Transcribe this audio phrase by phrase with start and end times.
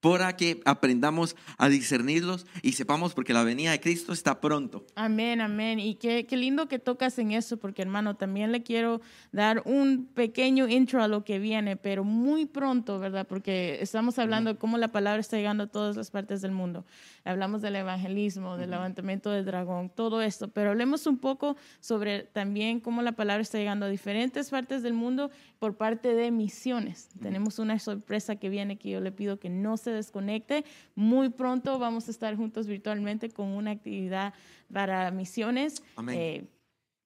[0.00, 4.86] para que aprendamos a discernirlos y sepamos porque la venida de Cristo está pronto.
[4.94, 5.80] Amén, amén.
[5.80, 9.00] Y qué, qué, lindo que tocas en eso, porque hermano, también le quiero
[9.32, 13.26] dar un pequeño intro a lo que viene, pero muy pronto, ¿verdad?
[13.26, 16.84] Porque estamos hablando de cómo la palabra está llegando a todas las partes del mundo.
[17.24, 22.80] Hablamos del evangelismo, del levantamiento del dragón, todo esto, pero hablemos un poco sobre también
[22.80, 27.08] cómo la palabra está llegando a diferentes partes del mundo por parte de misiones.
[27.20, 30.64] Tenemos una sorpresa que viene que yo le pido que no se desconecte.
[30.94, 34.34] Muy pronto vamos a estar juntos virtualmente con una actividad
[34.72, 35.82] para misiones.
[35.96, 36.16] Amén.
[36.18, 36.44] Eh,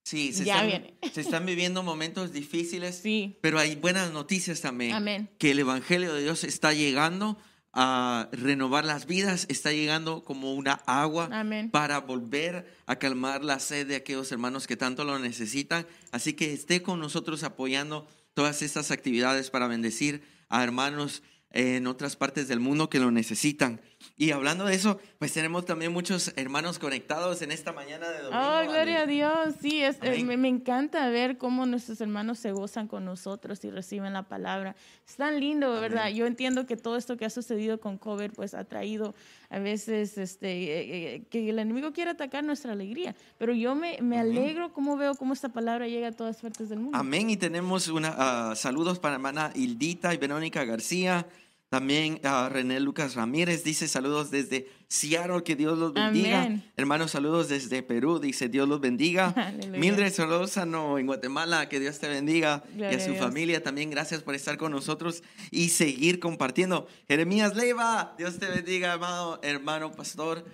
[0.05, 0.95] Sí, se, Ya están, viene.
[1.13, 3.39] se están viviendo momentos difíciles, Sí.
[3.41, 4.95] pero hay buenas noticias también.
[4.95, 5.31] Amén.
[5.39, 7.39] Que el Evangelio de Dios está llegando
[7.73, 11.71] a renovar las vidas, está llegando como una agua Amén.
[11.71, 15.87] para volver a calmar la sed de aquellos hermanos que tanto lo necesitan.
[16.11, 21.23] Así que esté con nosotros apoyando todas estas actividades para bendecir a hermanos
[21.53, 23.81] en otras partes del mundo que lo necesitan.
[24.17, 28.43] Y hablando de eso, pues tenemos también muchos hermanos conectados en esta mañana de domingo.
[28.43, 29.13] Oh, gloria a Ale.
[29.13, 29.55] Dios.
[29.61, 30.27] Sí, es, eh, Amén.
[30.27, 34.75] me, me encanta ver cómo nuestros hermanos se gozan con nosotros y reciben la palabra.
[35.07, 36.09] Es tan lindo, ¿verdad?
[36.09, 39.15] Yo entiendo que todo esto que ha sucedido con COVID, pues ha traído
[39.51, 43.15] a veces este, eh, eh, que el enemigo quiere atacar nuestra alegría.
[43.39, 46.81] Pero yo me, me alegro cómo veo cómo esta palabra llega a todas partes del
[46.81, 46.99] mundo.
[46.99, 47.31] Amén.
[47.31, 51.27] Y tenemos una, ah, saludos para hermana Hildita y Verónica García.
[51.73, 56.43] También a René Lucas Ramírez dice saludos desde Seattle, que Dios los bendiga.
[56.43, 56.71] Amén.
[56.77, 59.29] Hermanos, saludos desde Perú, dice Dios los bendiga.
[59.37, 59.81] Aleluya.
[59.81, 62.63] Mildred Solórzano en Guatemala, que Dios te bendiga.
[62.75, 63.25] y Gloria a a su Dios.
[63.25, 66.89] familia también, gracias por estar con nosotros y seguir compartiendo.
[67.09, 70.45] Jeremías Leiva, Dios te bendiga, amado hermano pastor.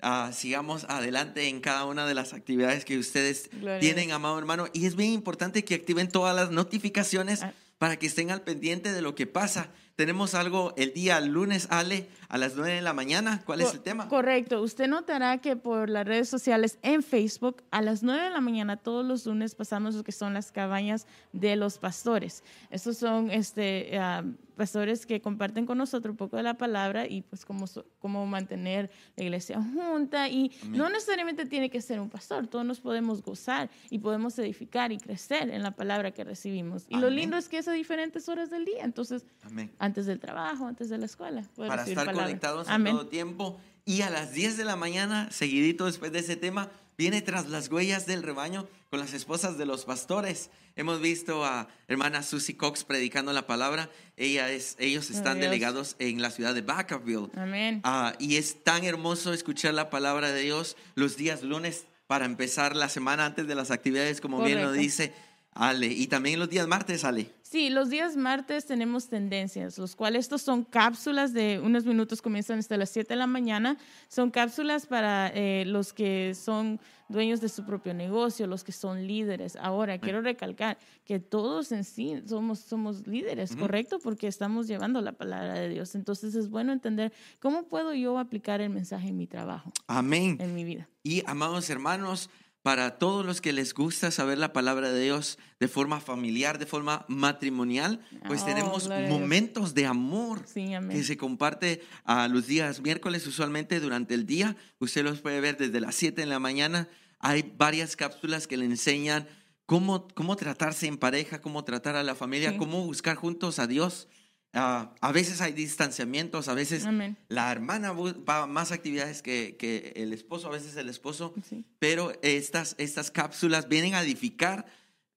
[0.00, 4.38] Ah, sigamos adelante en cada una de las actividades que ustedes Gloria a tienen, amado
[4.38, 4.68] hermano.
[4.72, 7.52] Y es bien importante que activen todas las notificaciones Ah.
[7.78, 9.70] para que estén al pendiente de lo que pasa.
[9.98, 13.42] Tenemos algo el día lunes, Ale, a las 9 de la mañana.
[13.46, 14.08] ¿Cuál es Co- el tema?
[14.08, 14.60] Correcto.
[14.62, 18.76] Usted notará que por las redes sociales en Facebook, a las 9 de la mañana
[18.76, 22.42] todos los lunes pasamos lo que son las cabañas de los pastores.
[22.70, 24.24] Estos son este, ah,
[24.56, 27.64] pastores que comparten con nosotros un poco de la palabra y pues cómo,
[28.00, 30.28] cómo mantener la iglesia junta.
[30.28, 30.78] Y Amén.
[30.78, 34.98] no necesariamente tiene que ser un pastor, todos nos podemos gozar y podemos edificar y
[34.98, 36.84] crecer en la palabra que recibimos.
[36.88, 37.16] Y lo Amén.
[37.20, 38.84] lindo es que es a diferentes horas del día.
[38.84, 39.70] Entonces, Amén.
[39.78, 41.44] antes del trabajo, antes de la escuela.
[41.56, 42.94] para estar conectados en Amén.
[42.94, 43.60] todo tiempo.
[43.84, 47.70] Y a las 10 de la mañana, seguidito después de ese tema, viene tras las
[47.70, 50.50] huellas del rebaño con las esposas de los pastores.
[50.76, 53.90] Hemos visto a hermana Susie Cox predicando la palabra.
[54.16, 57.30] Ella es, ellos están delegados en la ciudad de Vacaville.
[57.36, 57.80] Amén.
[57.84, 62.76] Ah, y es tan hermoso escuchar la palabra de Dios los días lunes para empezar
[62.76, 65.12] la semana antes de las actividades, como bien lo dice
[65.52, 65.88] Ale.
[65.88, 67.30] Y también los días martes, Ale.
[67.50, 72.58] Sí, los días martes tenemos tendencias, los cuales estos son cápsulas de unos minutos, comienzan
[72.58, 73.78] hasta las 7 de la mañana.
[74.08, 79.06] Son cápsulas para eh, los que son dueños de su propio negocio, los que son
[79.06, 79.56] líderes.
[79.56, 80.76] Ahora, quiero recalcar
[81.06, 83.98] que todos en sí somos, somos líderes, ¿correcto?
[83.98, 85.94] Porque estamos llevando la palabra de Dios.
[85.94, 90.36] Entonces es bueno entender cómo puedo yo aplicar el mensaje en mi trabajo, Amén.
[90.38, 90.86] en mi vida.
[91.02, 92.28] Y amados hermanos,
[92.62, 96.66] para todos los que les gusta saber la palabra de Dios de forma familiar, de
[96.66, 102.46] forma matrimonial, pues Oh, tenemos gloria momentos de amor Sí, que se comparte a los
[102.46, 104.56] días miércoles usualmente durante el día.
[104.80, 106.88] Usted los puede ver desde las 7 de la mañana.
[107.20, 109.26] Hay varias cápsulas que le enseñan
[109.66, 112.56] cómo, cómo tratarse en pareja, cómo tratar a la familia, Sí.
[112.58, 114.08] cómo buscar juntos a Dios.
[114.54, 117.16] Ah, a veces hay distanciamientos, a veces Amén.
[117.28, 121.64] la hermana va a más actividades que, que el esposo, a veces el esposo, Sí.
[121.78, 124.64] pero estas, estas cápsulas vienen a edificar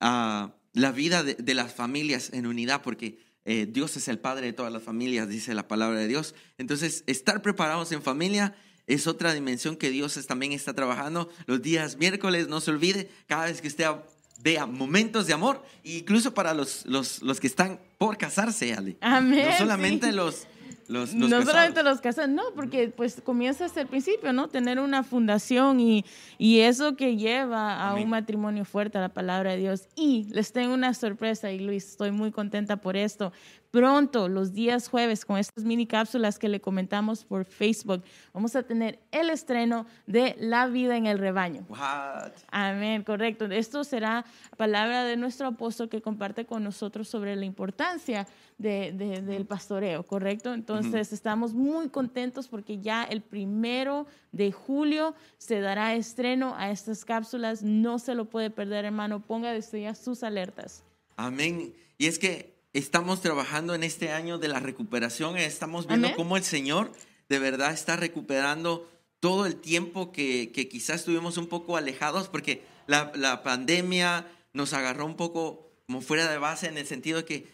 [0.02, 4.48] ah, la vida de, de las familias en unidad, porque eh, Dios es el padre
[4.48, 6.36] de todas las familias, dice la palabra de Dios.
[6.58, 8.54] Entonces, estar preparados en familia
[8.86, 11.30] es otra dimensión que Dios es- también está trabajando.
[11.48, 13.86] Los días miércoles, no se olvide, cada vez que usted
[14.44, 18.98] vea momentos de amor, incluso para los, los, los que están por casarse, Ale.
[19.02, 20.14] Amén, No solamente sí.
[20.16, 20.48] los,
[20.88, 21.46] los, los no casados.
[21.46, 24.50] solamente los casados, no, porque pues comienza desde el principio, ¿no?
[24.50, 26.04] Tener una fundación y,
[26.38, 28.04] y eso que lleva a Amén.
[28.06, 29.88] un matrimonio fuerte, a la palabra de Dios.
[29.96, 33.32] Y les tengo una sorpresa, y Luis, estoy muy contenta por esto.
[33.72, 38.04] Pronto, los días jueves, con estas mini cápsulas que le comentamos por Facebook,
[38.34, 41.66] vamos a tener el estreno de La vida en el rebaño.
[41.70, 42.34] What?
[42.52, 43.46] Amén, correcto.
[43.46, 44.26] Esto será
[44.58, 48.28] palabra de nuestro apóstol que comparte con nosotros sobre la importancia
[48.58, 50.54] de- de- del pastoreo, ¿correcto?
[50.54, 57.06] Entonces estamos muy contentos porque ya el primero de julio se dará estreno a estas
[57.06, 57.64] cápsulas.
[57.64, 59.22] No se lo puede perder, hermano.
[59.22, 60.84] Ponga desde ya sus alertas.
[61.16, 61.74] Amén.
[61.98, 66.18] Y es que estamos trabajando en este año de la recuperación, estamos viendo Amén.
[66.18, 66.92] cómo el Señor
[67.30, 68.90] de verdad está recuperando
[69.20, 74.74] todo el tiempo que, que quizás estuvimos un poco alejados porque la, la pandemia nos
[74.74, 77.48] agarró un poco como fuera de base en el sentido de que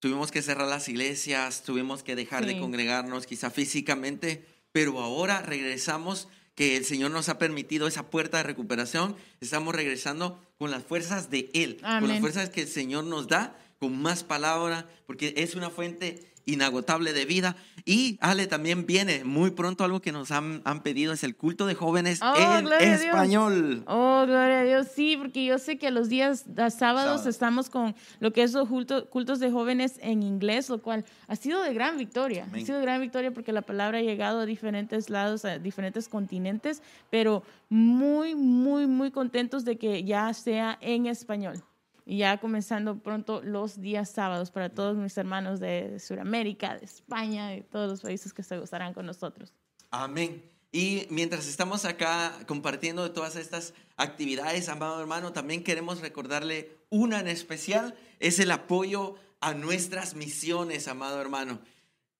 [0.00, 6.28] tuvimos que cerrar las iglesias, tuvimos que dejar de congregarnos quizá físicamente, pero ahora regresamos,
[6.58, 11.30] que el Señor nos ha permitido esa puerta de recuperación, estamos regresando con las fuerzas
[11.30, 15.54] de Él, con las fuerzas que el Señor nos da, con más palabra, porque es
[15.54, 17.56] una fuente inagotable de vida.
[17.84, 21.66] Y Ale también viene muy pronto algo que nos han, han pedido, es el culto
[21.66, 23.82] de jóvenes Oh, en español.
[23.86, 27.28] Oh, gloria a Dios, sí, porque yo sé que los días a sábados Sábado.
[27.28, 31.36] estamos con lo que es los culto- cultos de jóvenes en inglés, lo cual ha
[31.36, 32.44] sido de gran victoria.
[32.44, 32.62] Amén.
[32.62, 36.08] Ha sido de gran victoria porque la palabra ha llegado a diferentes lados, a diferentes
[36.08, 41.62] continentes, pero muy, muy, muy contentos de que ya sea en español.
[42.10, 47.48] Y ya comenzando pronto los días sábados para todos mis hermanos de Sudamérica, de España,
[47.48, 49.52] de todos los países que se gozarán con nosotros.
[49.90, 50.42] Amén.
[50.72, 57.28] Y mientras estamos acá compartiendo todas estas actividades, amado hermano, también queremos recordarle una en
[57.28, 61.60] especial, es el apoyo a nuestras misiones, amado hermano.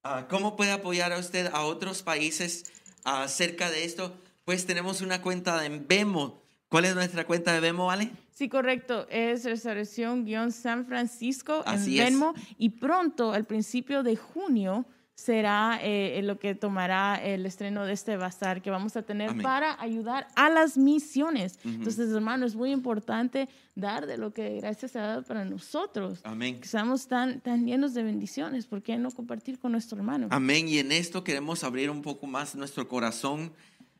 [0.02, 2.70] Ah, ¿Cómo puede apoyar a usted a otros países
[3.05, 4.14] acerca de esto?
[4.44, 6.43] Pues tenemos una cuenta de Vemo.
[6.68, 8.10] ¿Cuál es nuestra cuenta de Vemo, Ale?
[8.30, 9.06] Sí, correcto.
[9.10, 12.12] Es Restauración-San Francisco Así en es.
[12.12, 12.34] Venmo.
[12.58, 14.84] Y pronto, al principio de junio,
[15.18, 19.42] será eh, lo que tomará el estreno de este bazar que vamos a tener Amén.
[19.42, 21.58] para ayudar a las misiones.
[21.64, 21.74] Ujú.
[21.74, 26.20] Entonces, hermano, es muy importante dar de lo que gracias ha dado para nosotros.
[26.22, 26.60] Amén.
[26.60, 28.66] Que estamos tan, tan llenos de bendiciones.
[28.66, 30.28] ¿Por qué no compartir con nuestro hermano?
[30.30, 30.68] Amén.
[30.68, 33.52] Y en esto queremos abrir un poco más nuestro corazón.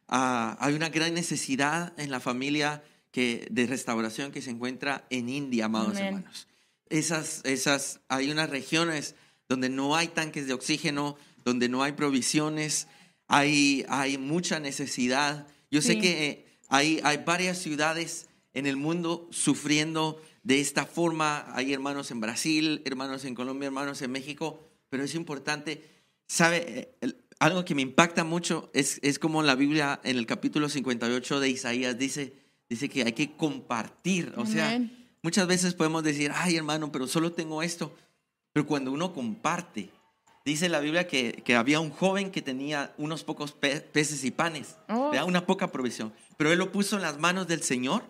[0.09, 5.29] Ah, hay una gran necesidad en la familia que, de restauración que se encuentra en
[5.29, 6.07] India, amados Amén.
[6.07, 6.47] hermanos.
[6.89, 9.15] Esas, esas, hay unas regiones
[9.49, 12.87] donde no hay tanques de oxígeno, donde no hay provisiones,
[13.27, 15.47] hay, hay mucha necesidad.
[15.71, 16.01] Yo sé Sí.
[16.01, 21.45] que eh, hay, hay varias ciudades en el mundo sufriendo de esta forma.
[21.55, 25.85] Hay hermanos en Brasil, hermanos en Colombia, hermanos en México, pero es importante,
[26.27, 26.65] ¿sabe?
[26.67, 30.69] Eh, el- Algo que me impacta mucho es, es como la Biblia en el capítulo
[30.69, 32.35] 58 de Isaías dice,
[32.69, 34.33] dice que hay que compartir.
[34.37, 34.81] O sea,
[35.23, 37.95] muchas veces podemos decir, ay hermano, pero solo tengo esto.
[38.53, 39.91] Pero cuando uno comparte,
[40.45, 44.31] dice la Biblia que, que había un joven que tenía unos pocos pe- peces y
[44.33, 45.13] panes, Oh.
[45.27, 48.03] una poca provisión, pero él lo puso en las manos del Señor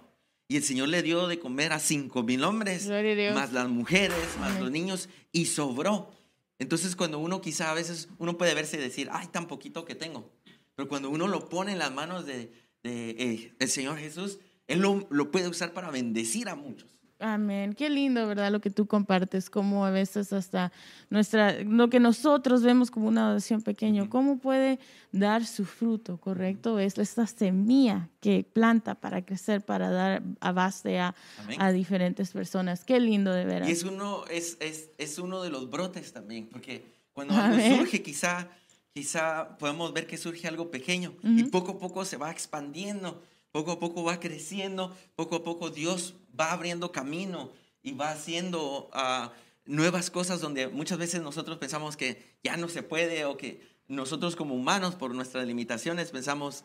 [0.48, 2.86] y el Señor le dio de comer a cinco mil hombres,
[3.34, 4.62] más las mujeres, más Amén.
[4.62, 6.16] los niños, y sobró.
[6.58, 9.94] Entonces cuando uno quizá a veces, uno puede verse y decir, ay, tan poquito que
[9.94, 10.30] tengo,
[10.74, 12.52] pero cuando uno lo pone en las manos de,
[12.82, 16.97] de, eh, el Señor Jesús, Él lo, lo puede usar para bendecir a muchos.
[17.20, 17.72] Amén.
[17.72, 18.52] Qué lindo, ¿verdad?
[18.52, 20.70] Lo que tú compartes, como a veces hasta
[21.10, 24.78] nuestra, lo que nosotros vemos como una adoración pequeño, cómo puede
[25.10, 26.78] dar su fruto, ¿correcto?
[26.78, 31.16] Es esta semilla que planta para crecer, para dar a base a,
[31.58, 32.84] a diferentes personas.
[32.84, 33.68] Qué lindo, de veras.
[33.68, 38.00] Y es uno, es, es, es uno de los brotes también, porque cuando algo surge,
[38.00, 38.48] quizá,
[38.94, 43.20] quizá podemos ver que surge algo pequeño y poco a poco se va expandiendo,
[43.52, 47.52] poco a poco va creciendo, poco a poco Dios va abriendo camino
[47.82, 49.32] y va haciendo ah,
[49.64, 54.36] nuevas cosas donde muchas veces nosotros pensamos que ya no se puede o que nosotros
[54.36, 56.64] como humanos por nuestras limitaciones pensamos,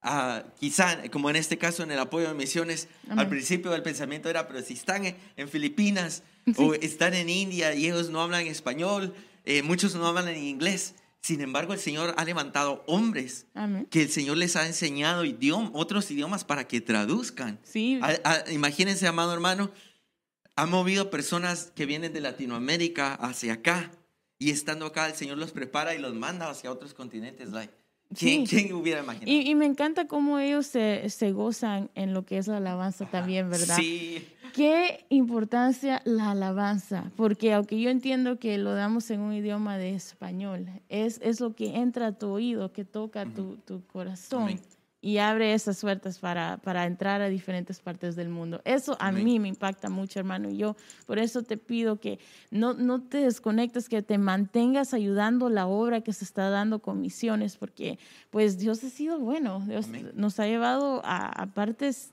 [0.00, 4.30] ah, quizá como en este caso en el apoyo de misiones, al principio el pensamiento
[4.30, 5.04] era, pero si están
[5.36, 6.22] en, Filipinas
[6.56, 9.14] o están en India y ellos no hablan español,
[9.44, 10.94] eh, muchos no hablan en inglés.
[11.22, 13.86] Sin embargo, el Señor ha levantado hombres Amén.
[13.90, 17.60] que el Señor les ha enseñado idioma, otros idiomas para que traduzcan.
[17.62, 19.70] Sí, A- a- imagínense, amado hermano,
[20.56, 23.92] ha movido personas que vienen de Latinoamérica hacia acá
[24.38, 27.50] y estando acá el Señor los prepara y los manda hacia otros continentes.
[27.50, 27.72] Like,
[28.18, 28.56] ¿quién, Sí.
[28.64, 29.30] quién hubiera imaginado?
[29.30, 33.06] y, y me encanta cómo ellos se, se gozan en lo que es la alabanza
[33.10, 33.76] también, ¿verdad?
[33.76, 37.10] Sí, ¿Qué importancia la alabanza?
[37.16, 41.54] Porque aunque yo entiendo que lo damos en un idioma de español, es, es lo
[41.54, 44.60] que entra a tu oído, que toca tu, tu corazón Amén.
[45.04, 48.62] Y abre esas puertas para, para entrar a diferentes partes del mundo.
[48.64, 49.24] Eso a Amén.
[49.24, 50.48] mí me impacta mucho, hermano.
[50.48, 52.20] Y yo por eso te pido que
[52.52, 57.00] no, no te desconectes, que te mantengas ayudando la obra que se está dando con
[57.00, 57.98] misiones, porque
[58.30, 59.60] pues Dios ha sido bueno.
[59.66, 60.12] Dios Amén.
[60.14, 62.12] nos ha llevado a, a partes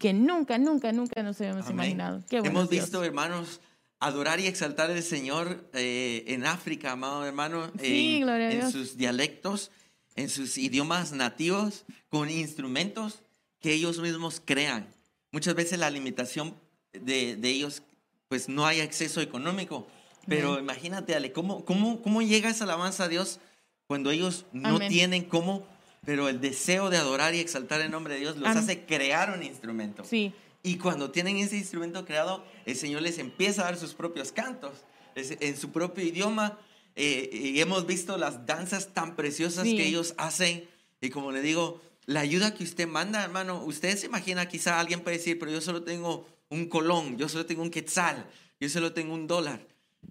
[0.00, 1.74] que nunca, nunca, nunca nos habíamos Amén.
[1.76, 2.24] imaginado.
[2.28, 2.86] Qué bueno Hemos Dios.
[2.86, 3.60] visto, hermanos,
[4.00, 9.70] adorar y exaltar al Señor eh, en África, amado hermano, Sí, a en sus dialectos,
[10.16, 13.22] en sus idiomas nativos, con instrumentos
[13.60, 14.86] que ellos mismos crean.
[15.32, 16.54] Muchas veces la limitación
[16.92, 17.82] de, de ellos,
[18.28, 19.86] pues no hay acceso económico,
[20.26, 23.40] Pero imagínate, Ale, ¿cómo, cómo, ¿cómo llega esa alabanza a Dios
[23.86, 24.88] cuando ellos no Amén.
[24.88, 25.66] tienen cómo,
[26.04, 28.62] pero el deseo de adorar y exaltar el nombre de Dios los Amén.
[28.62, 30.04] hace crear un instrumento?
[30.04, 34.30] Sí, Y cuando tienen ese instrumento creado, el Señor les empieza a dar sus propios
[34.30, 34.72] cantos
[35.14, 36.58] en su propio idioma.
[36.96, 39.76] Eh, y hemos visto las danzas tan preciosas Sí.
[39.76, 40.68] que ellos hacen.
[41.00, 45.00] Y como le digo, la ayuda que usted manda, hermano, usted se imagina, quizá alguien
[45.00, 48.26] puede decir, pero yo solo tengo un colón, yo solo tengo un quetzal,
[48.58, 49.66] yo solo tengo un dólar.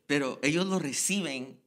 [0.05, 1.59] Pero ellos lo reciben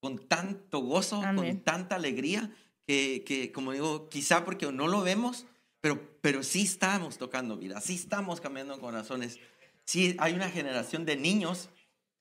[0.00, 1.36] con tanto gozo, Amén.
[1.56, 2.50] con tanta alegría,
[2.86, 5.46] que, que, como digo, quizá porque no lo vemos,
[5.80, 9.38] pero, pero sí estamos tocando vida, sí estamos cambiando corazones.
[9.84, 11.68] Sí hay una generación de niños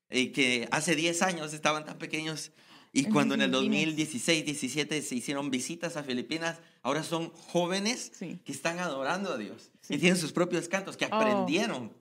[0.09, 2.51] eh, que hace 10 años estaban tan pequeños
[2.91, 3.85] y cuando en el Filipinas.
[3.85, 8.39] 2016, 17 se hicieron visitas a Filipinas, ahora son jóvenes Sí.
[8.43, 9.95] que están adorando a Dios Sí.
[9.95, 11.15] y tienen sus propios cantos que Oh.
[11.15, 11.93] aprendieron.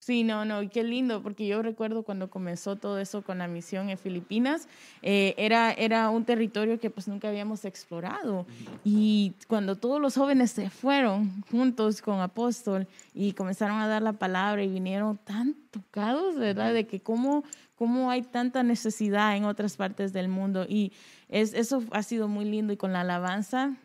[0.00, 3.48] Sí, no, no, y qué lindo, porque yo recuerdo cuando comenzó todo eso con la
[3.48, 4.68] misión en Filipinas,
[5.02, 8.46] eh, era, era un territorio que pues nunca habíamos explorado.
[8.84, 14.12] Y cuando todos los jóvenes se fueron juntos con Apóstol y comenzaron a dar la
[14.14, 16.72] palabra y vinieron tan tocados, ¿verdad?
[16.72, 20.64] De que cómo, cómo hay tanta necesidad en otras partes del mundo.
[20.66, 20.92] Y
[21.28, 23.76] es, eso ha sido muy lindo y con la alabanza,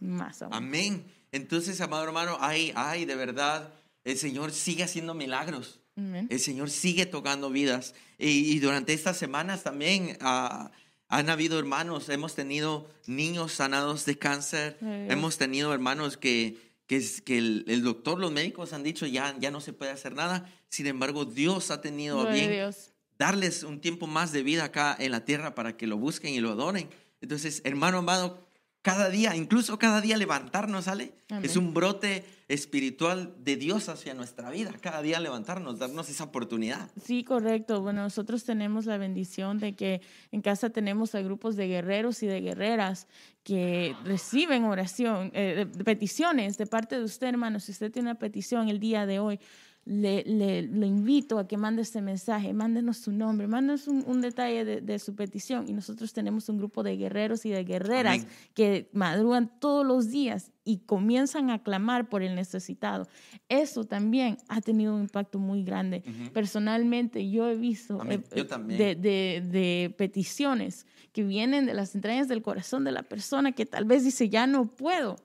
[0.00, 0.54] más aún.
[0.54, 1.04] Amén.
[1.32, 3.72] Entonces, amado hermano, ay, ay, de verdad,
[4.04, 5.80] el Señor sigue haciendo milagros.
[5.96, 6.26] Amén.
[6.30, 7.94] El Señor sigue tocando vidas.
[8.18, 10.70] Y, y durante estas semanas también ah,
[11.08, 17.04] han habido hermanos, hemos tenido niños sanados de cáncer, Ay, hemos tenido hermanos que, que,
[17.24, 20.50] que el, el doctor, los médicos han dicho ya, ya no se puede hacer nada.
[20.68, 22.92] Sin embargo, Dios ha tenido a bien Dios.
[23.18, 26.40] darles un tiempo más de vida acá en la tierra para que lo busquen y
[26.40, 26.88] lo adoren.
[27.20, 28.46] Entonces, hermano amado,
[28.82, 31.12] cada día, incluso cada día levantarnos, ¿sale?
[31.28, 31.44] Amén.
[31.44, 34.72] Es un brote espiritual de Dios hacia nuestra vida.
[34.80, 36.90] Cada día levantarnos, darnos esa oportunidad.
[37.04, 37.80] Sí, correcto.
[37.82, 40.00] Bueno, nosotros tenemos la bendición de que
[40.32, 43.06] en casa tenemos a grupos de guerreros y de guerreras
[43.44, 47.60] que reciben oración, eh, peticiones de parte de usted, hermano.
[47.60, 49.38] Si usted tiene una petición el día de hoy,
[49.86, 54.20] le, le- le invito a que mande este mensaje, mándenos su nombre, mándenos un, un
[54.20, 55.68] detalle de, de su petición.
[55.68, 58.28] Y nosotros tenemos un grupo de guerreros y de guerreras Amén.
[58.54, 63.08] que madrugan todos los días y comienzan a clamar por el necesitado.
[63.48, 66.04] Eso también ha tenido un impacto muy grande.
[66.32, 71.94] Personalmente, yo he visto eh, Yo eh, de, de- de peticiones que vienen de las
[71.94, 75.16] entrañas del corazón de la persona que tal vez dice, ya no puedo.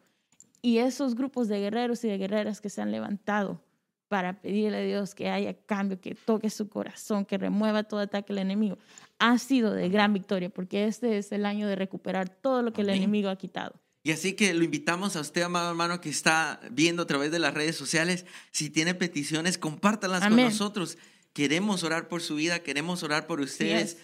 [0.62, 3.62] Y esos grupos de guerreros y de guerreras que se han levantado
[4.08, 8.34] para pedirle a Dios que haya cambio, que toque su corazón, que remueva todo ataque
[8.34, 8.78] del enemigo,
[9.20, 12.82] ha sido de gran victoria, porque este es el año de recuperar todo lo que
[12.82, 13.80] el enemigo ha quitado.
[14.04, 17.40] Y así que lo invitamos a usted, amado hermano, que está viendo a través de
[17.40, 18.26] las redes sociales.
[18.52, 21.00] Si tiene peticiones, compártalas con nosotros.
[21.34, 23.94] Queremos orar por su vida, queremos orar por ustedes.
[23.94, 23.98] es.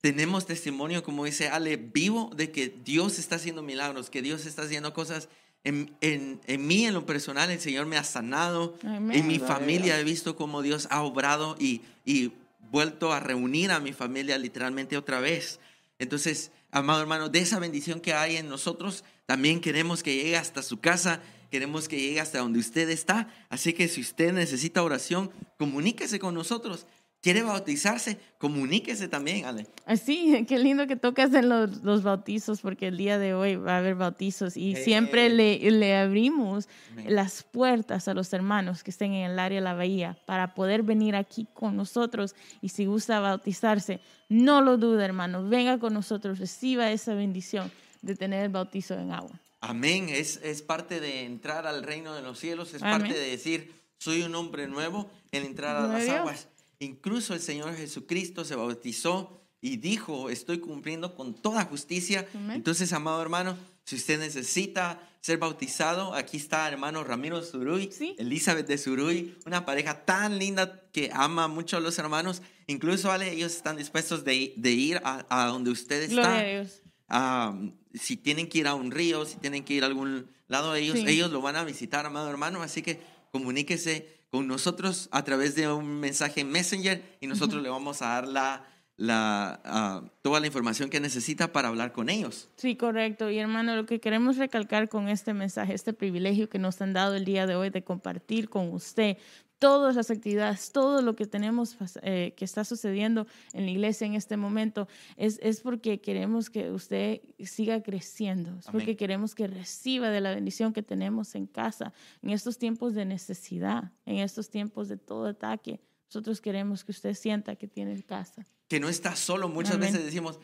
[0.00, 4.62] Tenemos testimonio, como dice Ale, vivo de que Dios está haciendo milagros, que Dios está
[4.62, 5.28] haciendo cosas.
[5.68, 8.74] En, en- en mí, en lo personal, el Señor me ha sanado.
[8.82, 12.32] Amén, en mi familia he visto cómo Dios ha obrado y, y
[12.70, 15.60] vuelto a reunir a mi familia literalmente otra vez.
[15.98, 20.62] Entonces, amado hermano, de esa bendición que hay en nosotros, también queremos que llegue hasta
[20.62, 21.20] su casa,
[21.50, 23.28] queremos que llegue hasta donde usted está.
[23.50, 26.86] Así que si usted necesita oración, comuníquese con nosotros.
[27.28, 28.18] ¿Quiere bautizarse?
[28.38, 29.66] Comuníquese también, Ale.
[29.84, 33.74] Así, qué lindo que tocas en los, los bautizos, porque el día de hoy va
[33.74, 34.82] a haber bautizos y Hey.
[34.84, 37.14] siempre le, le abrimos Amén.
[37.14, 40.82] las puertas a los hermanos que estén en el área de la bahía para poder
[40.82, 46.38] venir aquí con nosotros y si gusta bautizarse, no lo dude, hermano, venga con nosotros,
[46.38, 47.70] reciba esa bendición
[48.00, 49.38] de tener el bautizo en agua.
[49.60, 50.08] Amén.
[50.08, 53.00] Es, es parte de entrar al reino de los cielos, es Amén.
[53.02, 56.48] parte de decir, soy un hombre nuevo en entrar a las aguas.
[56.80, 62.26] Incluso el Señor Jesucristo se bautizó y dijo, estoy cumpliendo con toda justicia.
[62.50, 68.14] Entonces, amado hermano, si usted necesita ser bautizado, aquí está hermano Ramiro Zuruy, Sí.
[68.18, 72.42] Elizabeth de Zuruy, una pareja tan linda que ama mucho a los hermanos.
[72.68, 76.20] Incluso, Ale, ellos están dispuestos de, de ir a, a donde usted está.
[76.22, 76.82] Gloria a Dios.
[77.08, 77.58] Ah,
[77.94, 80.96] si tienen que ir a un río, si tienen que ir a algún lado, ellos,
[80.98, 81.04] Sí.
[81.08, 82.62] ellos lo van a visitar, amado hermano.
[82.62, 83.00] Así que
[83.32, 88.08] comuníquese con nosotros a través de un mensaje en Messenger y nosotros le vamos a
[88.08, 88.64] dar la,
[88.96, 92.48] la, toda la información que necesita para hablar con ellos.
[92.56, 93.30] Sí, correcto.
[93.30, 97.14] Y hermano, lo que queremos recalcar con este mensaje, este privilegio que nos han dado
[97.14, 99.16] el día de hoy de compartir con usted
[99.58, 104.14] todas las actividades, todo lo que tenemos eh, que está sucediendo en la iglesia en
[104.14, 108.96] este momento, es, es porque queremos que usted siga creciendo, es porque Amén.
[108.96, 113.92] queremos que reciba de la bendición que tenemos en casa, en estos tiempos de necesidad,
[114.06, 115.80] en estos tiempos de todo ataque.
[116.06, 118.46] Nosotros queremos que usted sienta que tiene casa.
[118.68, 119.48] que no estás solo.
[119.48, 119.92] Muchas Amén.
[119.92, 120.38] veces decimos,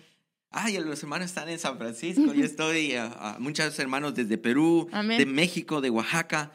[0.50, 4.88] ay, los hermanos están en San Francisco, yo estoy, a, a muchos hermanos desde Perú,
[4.92, 5.18] Amén.
[5.18, 6.52] de México, de Oaxaca,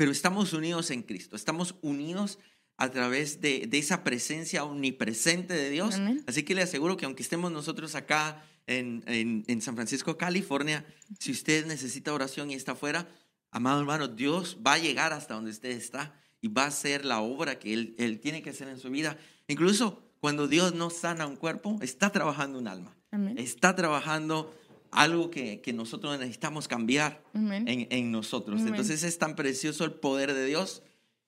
[0.00, 2.38] pero estamos unidos en Cristo, estamos unidos
[2.78, 5.96] a través de, de esa presencia omnipresente de Dios.
[5.96, 6.24] Amén.
[6.26, 10.86] Así que le aseguro que aunque estemos nosotros acá en, en- en San Francisco, California,
[11.18, 13.06] si usted necesita oración y está afuera,
[13.50, 17.20] amado hermano, Dios va a llegar hasta donde usted está y va a hacer la
[17.20, 19.18] obra que Él, él tiene que hacer en su vida.
[19.48, 22.96] Incluso cuando Dios no sana un cuerpo, está trabajando un alma.
[23.10, 23.36] Amén.
[23.36, 24.58] Está trabajando
[24.90, 28.60] algo que, que nosotros necesitamos cambiar en, en nosotros.
[28.60, 28.74] Amén.
[28.74, 30.82] Entonces es tan precioso el poder de Dios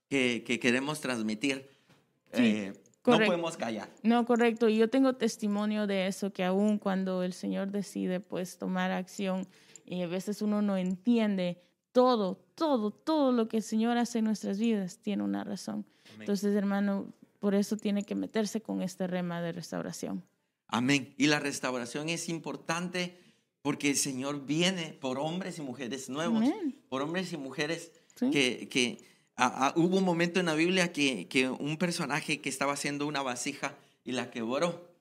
[0.08, 1.68] que, que queremos transmitir.
[2.32, 2.72] Sí, Eh,
[3.04, 3.88] no podemos callar.
[4.02, 4.68] No, correcto.
[4.68, 9.46] Y yo tengo testimonio de eso, que aún cuando el Señor decide pues tomar acción
[9.84, 14.26] y a veces uno no entiende todo, todo, todo lo que el Señor hace en
[14.26, 15.84] nuestras vidas, tiene una razón.
[16.20, 20.22] Entonces, hermano, por eso tiene que meterse con este rema de restauración.
[20.68, 21.12] Amén.
[21.18, 23.18] Y la restauración es importante
[23.62, 26.76] porque el Señor viene por hombres y mujeres nuevos, Amén.
[26.88, 28.30] por hombres y mujeres Sí.
[28.30, 28.98] que, que
[29.36, 33.22] ah, hubo un momento en la Biblia que, que un personaje que estaba haciendo una
[33.22, 34.92] vasija y la quebró.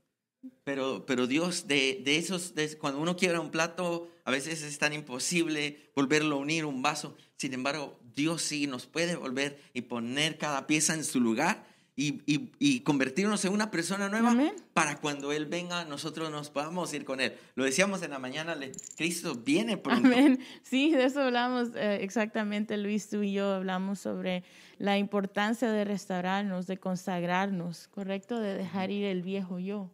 [0.64, 4.78] Pero, pero Dios, de, de esos, de- cuando uno quiebra un plato, a veces es
[4.80, 7.16] tan imposible volverlo a unir un vaso.
[7.38, 12.22] Sin embargo, Dios sí nos puede volver y poner cada pieza en su lugar y,
[12.26, 14.54] y- y convertirnos en una persona nueva Amén.
[14.74, 17.34] para cuando Él venga, nosotros nos podamos ir con Él.
[17.56, 20.08] Lo decíamos en la mañana, le- Cristo viene pronto.
[20.08, 20.40] Amén.
[20.64, 24.44] Sí, de eso hablamos eh, exactamente, Luis, tú y yo hablamos sobre
[24.78, 28.40] la importancia de restaurarnos, de consagrarnos, ¿correcto?
[28.40, 29.92] De dejar ir el viejo yo.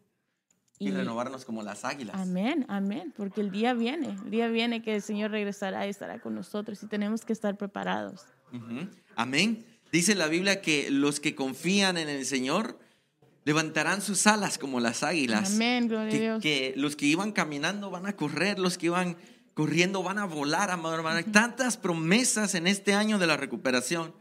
[0.80, 2.16] Y renovarnos como las águilas.
[2.16, 6.20] Amén, amén, porque el día viene, el día viene que el Señor regresará y estará
[6.22, 8.28] con nosotros y tenemos que estar preparados.
[8.54, 8.88] Ujú.
[9.16, 9.66] Amén.
[9.98, 12.78] Dice la Biblia que los que confían en el Señor
[13.46, 15.56] levantarán sus alas como las águilas.
[15.56, 16.42] Amén, gloria a Que, Dios.
[16.44, 19.18] que los que iban caminando van a correr, los que iban
[19.56, 21.18] corriendo van a volar, amado hermano.
[21.18, 24.14] Hay tantas promesas en este año de la recuperación,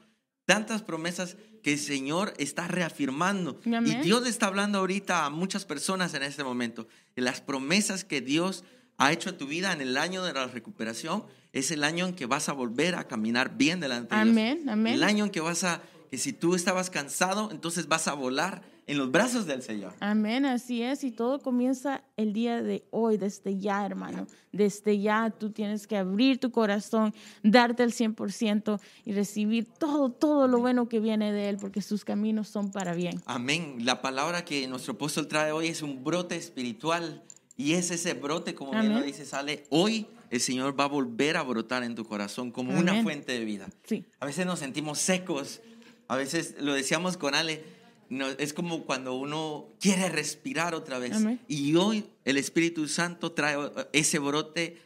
[0.46, 3.60] tantas promesas que el Señor está reafirmando.
[3.66, 3.96] Y.
[3.96, 6.88] Dios le está hablando ahorita a muchas personas en este momento.
[7.16, 8.64] Las promesas que Dios
[8.96, 11.24] ha hecho en tu vida en el año de la recuperación
[11.58, 14.30] es el año en que vas a volver a caminar bien delante de Dios.
[14.30, 14.94] Amén, amén.
[14.94, 18.62] El año en que vas a, que si tú estabas cansado, entonces vas a volar
[18.86, 19.94] en los brazos del Señor.
[20.00, 21.02] Amén, así es.
[21.02, 24.26] Y todo comienza el día de hoy, desde ya, hermano.
[24.52, 30.48] Desde ya tú tienes que abrir tu corazón, darte el 100% y recibir todo, todo
[30.48, 33.22] lo bueno que viene de Él, porque sus caminos son para bien.
[33.24, 33.78] Amén.
[33.80, 37.22] La palabra que nuestro apóstol trae hoy es un brote espiritual.
[37.58, 40.06] Y es ese brote, como bien lo dice, sale hoy.
[40.30, 43.68] El Señor va a volver a brotar en tu corazón como una fuente de vida.
[43.84, 44.04] Sí.
[44.20, 45.60] A veces nos sentimos secos.
[46.08, 47.62] A veces lo decíamos con Ale.
[48.08, 51.12] no, es como cuando uno quiere respirar otra vez.
[51.16, 51.40] Amén.
[51.48, 53.56] Y hoy el Espíritu Santo trae
[53.92, 54.78] ese brote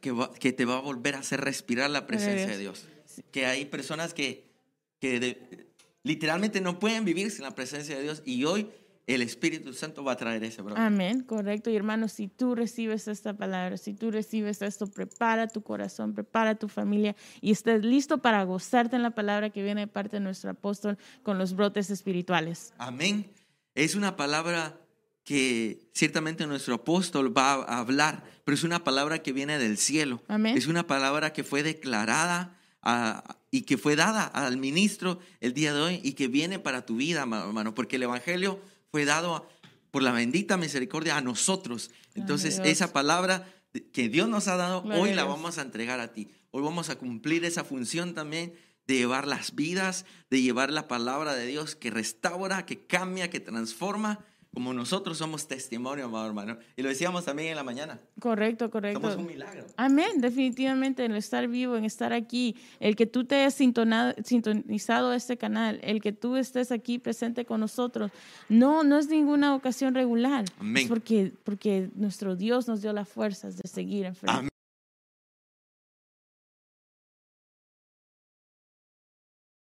[0.00, 2.86] que, va- que te va a volver a hacer respirar la presencia de Dios.
[3.30, 4.44] Que hay personas que,
[5.00, 5.66] que de-
[6.02, 8.22] literalmente no pueden vivir sin la presencia de Dios.
[8.26, 8.68] Y hoy
[9.06, 10.80] el Espíritu Santo va a traer ese brote.
[10.80, 11.70] Amén, correcto.
[11.70, 16.56] Y hermano, si tú recibes esta palabra, si tú recibes esto, prepara tu corazón, prepara
[16.56, 20.20] tu familia y estés listo para gozarte en la palabra que viene de parte de
[20.20, 22.72] nuestro apóstol con los brotes espirituales.
[22.78, 23.30] Amén.
[23.76, 24.80] Es una palabra
[25.22, 30.22] que ciertamente nuestro apóstol va a hablar, pero es una palabra que viene del cielo.
[30.28, 30.56] Amén.
[30.56, 35.74] Es una palabra que fue declarada ah, y que fue dada al ministro el día
[35.74, 38.60] de hoy y que viene para tu vida, ma- hermano, porque el Evangelio
[38.96, 39.46] fue dado
[39.90, 41.90] por la bendita misericordia a nosotros.
[42.14, 43.46] Entonces, esa palabra
[43.92, 46.30] que Dios nos ha dado, Gloria hoy la vamos a entregar a ti.
[46.50, 48.54] Hoy vamos a cumplir esa función también
[48.86, 53.38] de llevar las vidas, de llevar la palabra de Dios que restaura, que cambia, que
[53.38, 54.24] transforma,
[54.56, 56.56] como nosotros somos testimonio, amado hermano.
[56.76, 58.00] Y lo decíamos también en la mañana.
[58.18, 59.02] Correcto, correcto.
[59.02, 59.66] Somos un milagro.
[59.76, 65.16] Amén, definitivamente en estar vivo, en estar aquí, el que tú te hayas sintonizado a
[65.16, 68.10] este canal, el que tú estés aquí presente con nosotros,
[68.48, 70.46] no, no es ninguna ocasión regular.
[70.58, 70.84] Amén.
[70.84, 74.38] Es porque, porque nuestro Dios nos dio las fuerzas de seguir en frente.
[74.38, 74.48] Amén.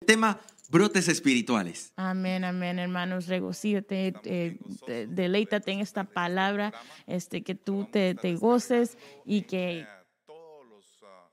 [0.06, 1.92] Tema brotes espirituales.
[1.96, 6.74] Amén, amén, hermanos, regocíjate, eh, de- deleítate en esta palabra,
[7.08, 11.30] este, que tú te, te goces y que Eh, ah,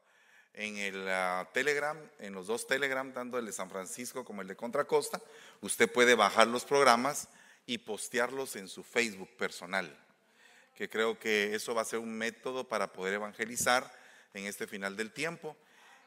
[0.55, 4.49] en el ah, Telegram, en los dos Telegram, tanto el de San Francisco como el
[4.49, 5.21] de Contracosta,
[5.61, 7.29] usted puede bajar los programas
[7.67, 9.97] y postearlos en su Facebook personal,
[10.77, 13.91] que creo que eso va a ser un método para poder evangelizar
[14.35, 15.57] en este final del tiempo.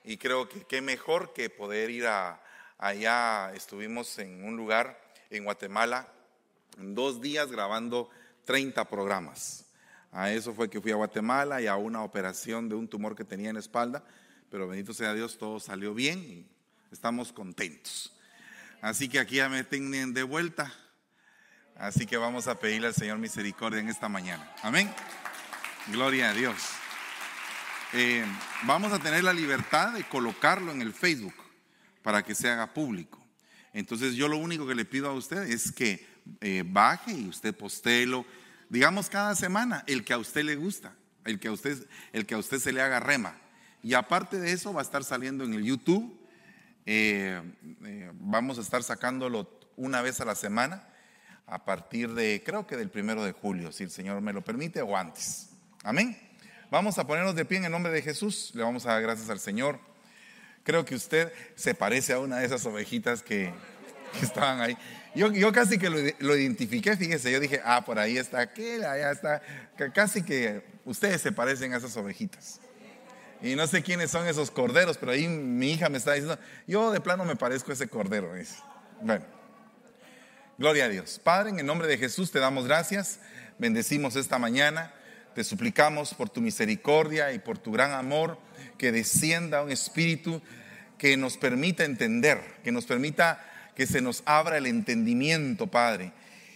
[0.04, 2.40] Y creo que qué mejor que poder ir a
[2.78, 6.08] allá, estuvimos en un lugar en Guatemala,
[6.78, 8.10] dos días grabando
[8.46, 9.66] 30 programas.
[10.12, 13.26] A eso fue que fui a Guatemala y a una operación de un tumor que
[13.26, 14.04] tenía en la espalda,
[14.50, 16.48] pero bendito sea Dios, todo salió bien y
[16.92, 18.14] estamos contentos.
[18.82, 20.72] Así que aquí ya me tienen de vuelta.
[21.76, 24.50] Así que vamos a pedirle al Señor misericordia en esta mañana.
[24.62, 24.90] Amén.
[25.88, 26.56] Gloria a Dios.
[27.94, 28.24] Eh,
[28.64, 31.45] vamos a tener la libertad de colocarlo en el Facebook
[32.06, 33.20] para que se haga público.
[33.74, 36.06] Entonces yo lo único que le pido a usted es que
[36.40, 38.28] eh, baje y usted postéelo,
[38.70, 42.36] digamos cada semana, el que a usted le gusta, el que a usted, el que
[42.36, 43.36] a usted se le haga rema.
[43.82, 46.16] Y aparte de eso va a estar saliendo en el YouTube.
[46.86, 47.42] Eh,
[48.14, 50.88] vamos a estar sacándolo una vez a la semana
[51.48, 54.84] a partir de, creo que del primero de julio, si el Señor me lo permite,
[54.84, 55.50] o antes.
[55.84, 56.16] Amén.
[56.70, 58.52] Vamos a ponernos de pie en el nombre de Jesús.
[58.54, 59.95] Le vamos a dar gracias al Señor.
[60.66, 63.54] Creo que usted se parece a una de esas ovejitas que,
[64.22, 64.76] estaban ahí.
[65.14, 69.42] Yo, casi que lo, identifiqué, fíjese, yo dije, ah, por ahí está aquel, allá está.
[69.94, 72.60] Casi que ustedes se parecen a esas ovejitas.
[73.42, 76.92] Y no sé quiénes son esos corderos, pero ahí mi hija me está diciendo, yo
[76.92, 78.34] de plano me parezco a ese cordero.
[79.02, 79.24] Bueno,
[80.58, 81.22] gloria a Dios.
[81.24, 83.20] Padre, en el nombre de Jesús te damos gracias,
[83.60, 84.96] bendecimos esta mañana.
[85.36, 88.40] Te suplicamos por tu misericordia y por tu gran amor
[88.78, 90.42] que descienda un espíritu
[90.98, 93.46] que nos permita entender, que nos permita
[93.76, 96.14] que se nos abra el entendimiento, Padre,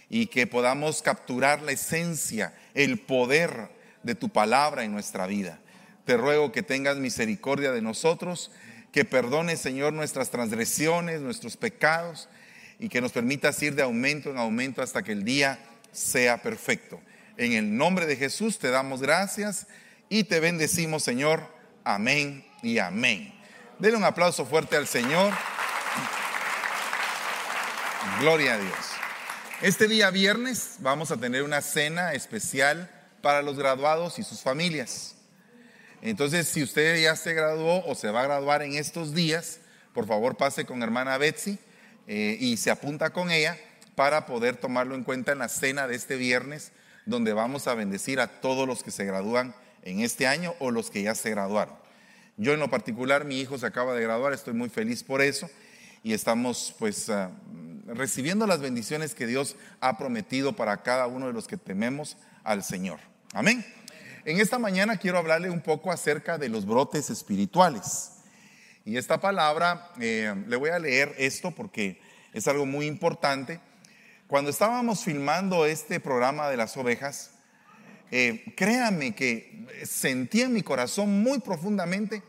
[0.08, 3.68] y que podamos capturar la esencia, el poder
[4.02, 5.58] de tu palabra en nuestra vida.
[6.06, 8.50] Te ruego que tengas misericordia de nosotros,
[8.92, 12.30] que perdones, Señor, nuestras transgresiones, nuestros pecados,
[12.78, 15.58] y que nos permitas ir de aumento en aumento hasta que el día
[15.92, 16.98] sea perfecto.
[17.40, 19.66] En el nombre de Jesús te damos gracias
[20.10, 21.42] y te bendecimos, Señor.
[21.84, 23.32] Amén y amén.
[23.78, 25.32] Denle un aplauso fuerte al Señor.
[28.20, 28.74] Gloria a Dios.
[29.62, 32.90] Este día viernes vamos a tener una cena especial
[33.22, 35.14] para los graduados y sus familias.
[36.02, 39.60] Entonces, si usted ya se graduó o se va a graduar en estos días,
[39.94, 41.58] por favor pase con hermana Betsy
[42.06, 43.56] eh, y se apunta con ella
[43.94, 46.72] para poder tomarlo en cuenta en la cena de este viernes
[47.06, 50.90] donde vamos a bendecir a todos los que se gradúan en este año o los
[50.90, 51.74] que ya se graduaron.
[52.36, 55.50] Yo en lo particular, mi hijo se acaba de graduar, estoy muy feliz por eso
[56.02, 57.30] y estamos pues ah,
[57.86, 62.62] recibiendo las bendiciones que Dios ha prometido para cada uno de los que tememos al
[62.62, 63.00] Señor.
[63.32, 63.64] Amén.
[64.24, 68.12] En esta mañana quiero hablarle un poco acerca de los brotes espirituales.
[68.84, 72.00] Y esta palabra, eh, le voy a leer esto porque
[72.32, 73.60] es algo muy importante.
[74.30, 77.32] Cuando estábamos filmando este programa de las ovejas,
[78.12, 82.22] eh, créame que sentí en mi corazón muy profundamente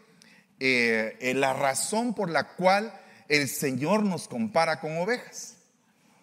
[0.60, 2.92] eh, eh, la razón por la cual
[3.30, 5.58] el Señor nos compara con ovejas.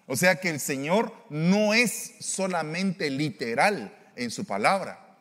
[0.08, 5.16] O sea que el Señor no es solamente literal en su palabra.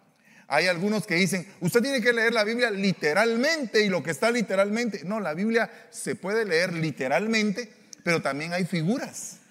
[0.48, 4.32] Hay algunos que dicen, usted tiene que leer la Biblia literalmente y lo que está
[4.32, 5.04] literalmente.
[5.04, 9.42] No, la Biblia se puede leer literalmente, pero también hay figuras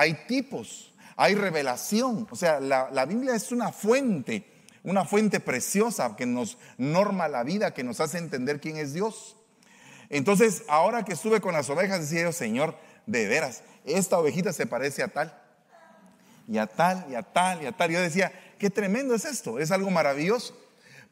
[0.00, 2.26] hay tipos, hay revelación.
[2.30, 4.46] O sea, la, Biblia es una fuente,
[4.82, 9.36] una fuente preciosa que nos norma la vida, que nos hace entender quién es Dios.
[10.08, 14.66] Entonces, ahora que estuve con las ovejas, decía yo, Señor, de veras, esta ovejita se
[14.66, 15.38] parece a tal,
[16.48, 17.90] y a tal, y a tal, y a tal.
[17.90, 20.56] Yo decía, qué tremendo es esto, es algo maravilloso.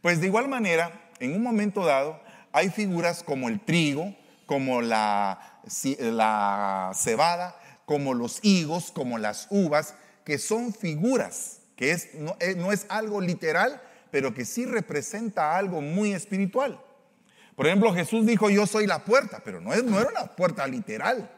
[0.01, 2.23] Pues de igual manera, en un momento dado,
[2.53, 5.61] hay figuras como el trigo, como la,
[5.99, 7.55] la cebada,
[7.89, 13.23] como los higos, como las uvas, que son figuras, que es, eh, no, es algo
[13.23, 16.79] literal, pero que sí representa algo muy espiritual.
[17.57, 21.31] Por ejemplo, Jesús dijo, yo soy la puerta, pero no, no era una puerta literal,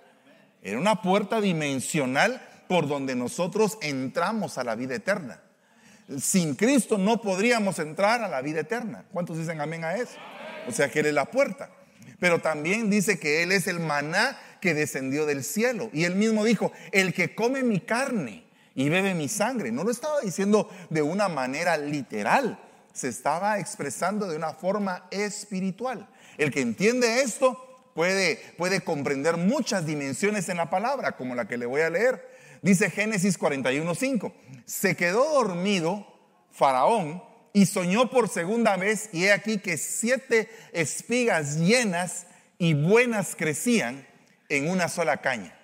[0.61, 5.41] era una puerta dimensional por donde nosotros entramos a la vida eterna.
[6.19, 9.05] Sin Cristo no podríamos entrar a la vida eterna.
[9.13, 10.17] ¿Cuántos dicen amén a eso?
[10.67, 11.71] O sea que Él es la puerta.
[12.19, 15.91] Pero también dice que Él es el maná que descendió del cielo.
[15.93, 18.45] Y él mismo dijo, el que come mi carne
[18.75, 19.73] y bebe mi sangre.
[19.73, 22.59] No lo estaba diciendo de una manera literal,
[22.93, 26.09] se estaba expresando de una forma espiritual.
[26.39, 31.59] El que entiende esto puede, puede comprender muchas dimensiones en la palabra, como la que
[31.59, 32.29] le voy a leer.
[32.63, 34.33] Dice Génesis 41:5,
[34.67, 36.07] se quedó dormido
[36.51, 42.27] Faraón y soñó por segunda vez y he aquí que siete espigas llenas
[42.59, 44.07] y buenas crecían
[44.51, 45.57] en una sola caña.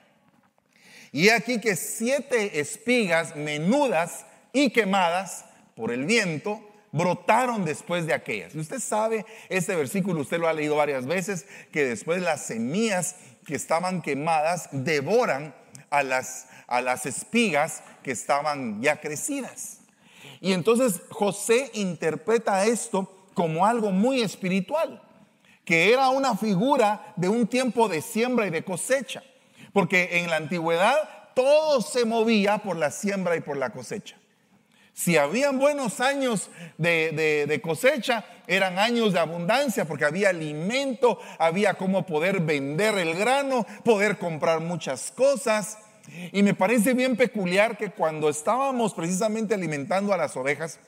[1.12, 5.44] Y aquí que siete espigas menudas y quemadas
[5.75, 6.61] por el viento
[6.92, 8.55] brotaron después de aquellas.
[8.55, 13.16] Y usted sabe, este versículo usted lo ha leído varias veces, que después las semillas
[13.46, 15.55] que estaban quemadas devoran
[15.90, 19.81] a las, a las espigas que estaban ya crecidas.
[20.40, 25.03] Y entonces José interpreta esto como algo muy espiritual,
[25.66, 29.22] que era una figura de un tiempo de siembra y de cosecha,
[29.72, 30.96] porque en la antigüedad
[31.35, 34.16] todo se movía por la siembra y por la cosecha.
[34.94, 42.07] Si habían buenos años de, cosecha, eran años de abundancia porque había alimento, había cómo
[42.07, 45.79] poder vender el grano, poder comprar muchas cosas.
[46.33, 50.79] Y me parece bien peculiar que cuando estábamos precisamente alimentando a las ovejas,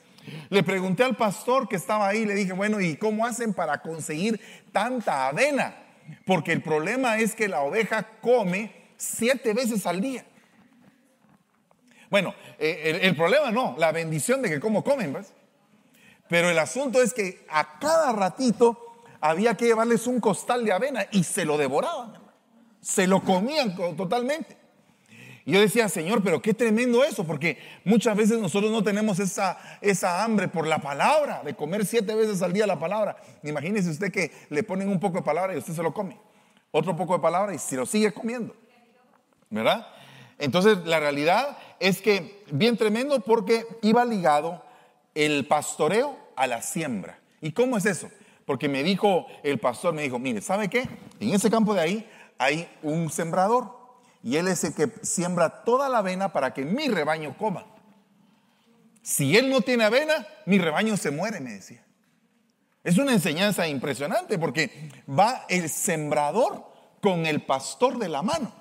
[0.49, 4.39] le pregunté al pastor que estaba ahí, le dije, bueno, ¿y cómo hacen para conseguir
[4.71, 5.75] tanta avena?
[6.25, 10.25] Porque el problema es que la oveja come siete veces al día.
[12.09, 15.33] Bueno, eh, el, problema no, la bendición de que como comen, ¿ves?
[16.27, 21.05] Pero el asunto es que a cada ratito había que llevarles un costal de avena
[21.11, 22.13] y se lo devoraban,
[22.81, 24.58] se lo comían totalmente.
[25.49, 29.57] Y yo decía, Señor, pero qué tremendo eso, porque muchas veces nosotros no tenemos esa,
[29.81, 33.17] esa hambre por la palabra, de comer siete veces al día la palabra.
[33.41, 36.19] Imagínese usted que le ponen un poco de palabra y usted se lo come,
[36.69, 38.55] otro poco de palabra y se lo sigue comiendo,
[39.49, 39.87] ¿verdad?
[40.37, 44.63] Entonces, la realidad es que bien tremendo porque iba ligado
[45.15, 47.17] el pastoreo a la siembra.
[47.41, 48.11] ¿Y cómo es eso?
[48.45, 50.87] Porque me dijo el pastor, me dijo, mire, ¿sabe qué?
[51.19, 53.78] En ese campo de ahí hay un sembrador
[54.21, 57.65] y él es el que siembra toda la avena para que mi rebaño coma.
[59.01, 61.83] Si él no tiene avena, mi rebaño se muere, me decía.
[62.83, 66.65] Es una enseñanza impresionante porque va el sembrador
[67.01, 68.53] con el pastor de la mano.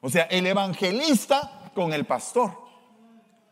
[0.00, 2.52] O sea, el evangelista con el pastor.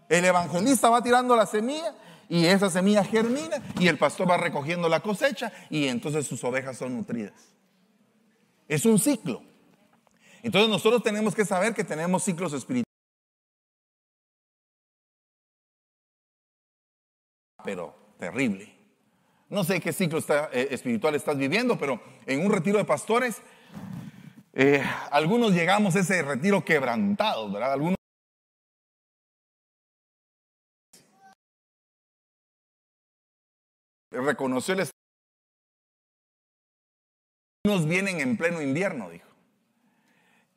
[0.09, 1.95] El evangelista va tirando la semilla
[2.29, 6.77] y esa semilla germina y el pastor va recogiendo la cosecha y entonces sus ovejas
[6.77, 7.35] son nutridas.
[8.69, 9.43] Es un ciclo.
[10.43, 12.85] Entonces nosotros tenemos que saber que tenemos ciclos espirituales.
[17.65, 18.75] Pero terrible.
[19.49, 20.21] No sé qué ciclo
[20.53, 23.43] eh, espiritual estás viviendo, pero en un retiro de pastores
[24.53, 27.73] eh, algunos llegamos a ese retiro quebrantados, ¿verdad?
[27.73, 27.97] Algunos
[34.11, 34.89] reconoció el
[37.67, 39.30] unos vienen en pleno invierno, dijo.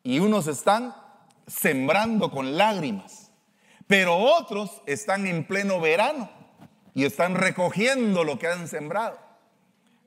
[0.04, 0.96] Y unos están
[1.48, 3.32] sembrando con lágrimas,
[3.88, 6.30] pero otros están en pleno verano
[6.94, 9.18] y están recogiendo lo que han sembrado.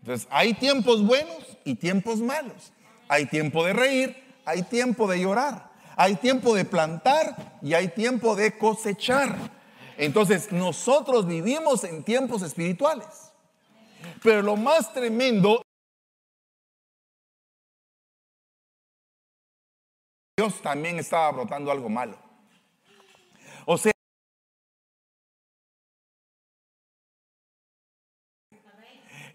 [0.00, 2.72] Entonces, hay tiempos buenos y tiempos malos.
[3.08, 8.36] Hay tiempo de reír, hay tiempo de llorar, hay tiempo de plantar y hay tiempo
[8.36, 9.36] de cosechar.
[9.98, 13.32] Entonces nosotros vivimos en tiempos espirituales.
[14.22, 15.62] Pero lo más tremendo,
[20.54, 22.18] También estaba brotando algo malo.
[23.64, 23.92] O sea,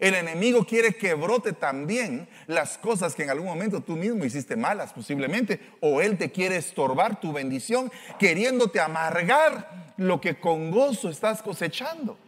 [0.02, 4.56] El enemigo quiere que brote también las cosas que en algún momento tú mismo hiciste
[4.56, 5.60] malas posiblemente.
[5.78, 12.18] O él te quiere estorbar tu bendición, queriéndote amargar lo que con gozo estás cosechando.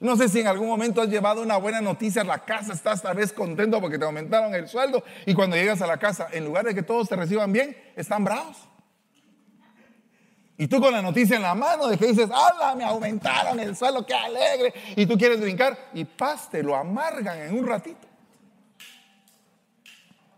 [0.00, 3.02] No sé si en algún momento has llevado una buena noticia a la casa, estás
[3.02, 6.44] tal vez contento porque te aumentaron el sueldo y cuando llegas a la casa, en
[6.44, 8.56] lugar de que todos te reciban bien, están bravos.
[10.58, 12.74] Y tú con la noticia en la mano de que dices, ¡Hala!
[12.74, 14.72] Me aumentaron el suelo, qué alegre.
[14.96, 18.06] Y tú quieres brincar y paz, te lo amargan en un ratito.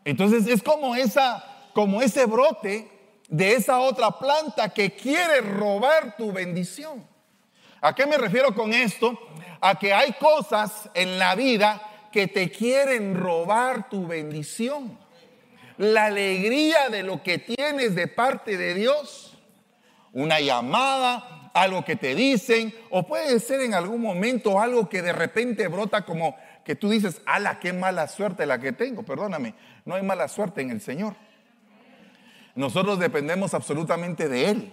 [0.05, 2.91] Entonces es como, esa, como ese brote
[3.29, 7.07] de esa otra planta que quiere robar tu bendición.
[7.81, 9.19] ¿A qué me refiero con esto?
[9.61, 14.99] A que hay cosas en la vida que te quieren robar tu bendición.
[15.77, 19.29] La alegría de lo que tienes de parte de Dios
[20.13, 25.13] una llamada, algo que te dicen, o puede ser en algún momento algo que de
[25.13, 29.95] repente brota como que tú dices, ala, qué mala suerte la que tengo, perdóname, no
[29.95, 31.15] hay mala suerte en el Señor.
[32.55, 34.73] Nosotros dependemos absolutamente de Él.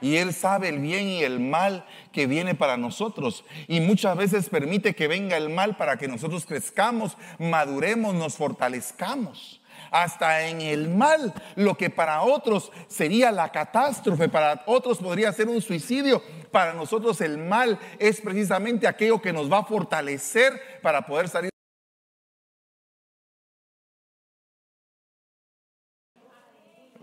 [0.00, 3.44] Y Él sabe el bien y el mal que viene para nosotros.
[3.66, 9.60] Y muchas veces permite que venga el mal para que nosotros crezcamos, maduremos, nos fortalezcamos
[9.90, 11.32] hasta en el mal.
[11.56, 17.20] Lo que para otros sería la catástrofe, para otros podría ser un suicidio, para nosotros
[17.20, 21.50] el mal es precisamente aquello que nos va a fortalecer para poder salir.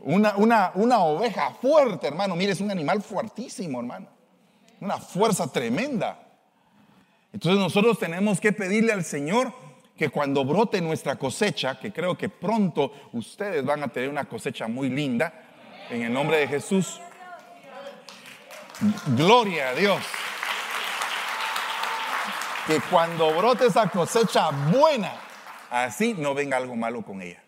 [0.05, 2.35] Una, una, una oveja fuerte, hermano.
[2.35, 4.07] Mire, es un animal fuertísimo, hermano.
[4.79, 6.19] Una fuerza tremenda.
[7.33, 9.51] Entonces nosotros tenemos que pedirle al Señor
[9.97, 14.67] que cuando brote nuestra cosecha, que creo que pronto ustedes van a tener una cosecha
[14.67, 15.33] muy linda,
[15.89, 17.01] En el nombre de Jesús.
[19.07, 20.03] Gloria a Dios.
[22.67, 25.13] Que cuando brote esa cosecha buena,
[25.71, 27.44] así no venga algo malo con ella.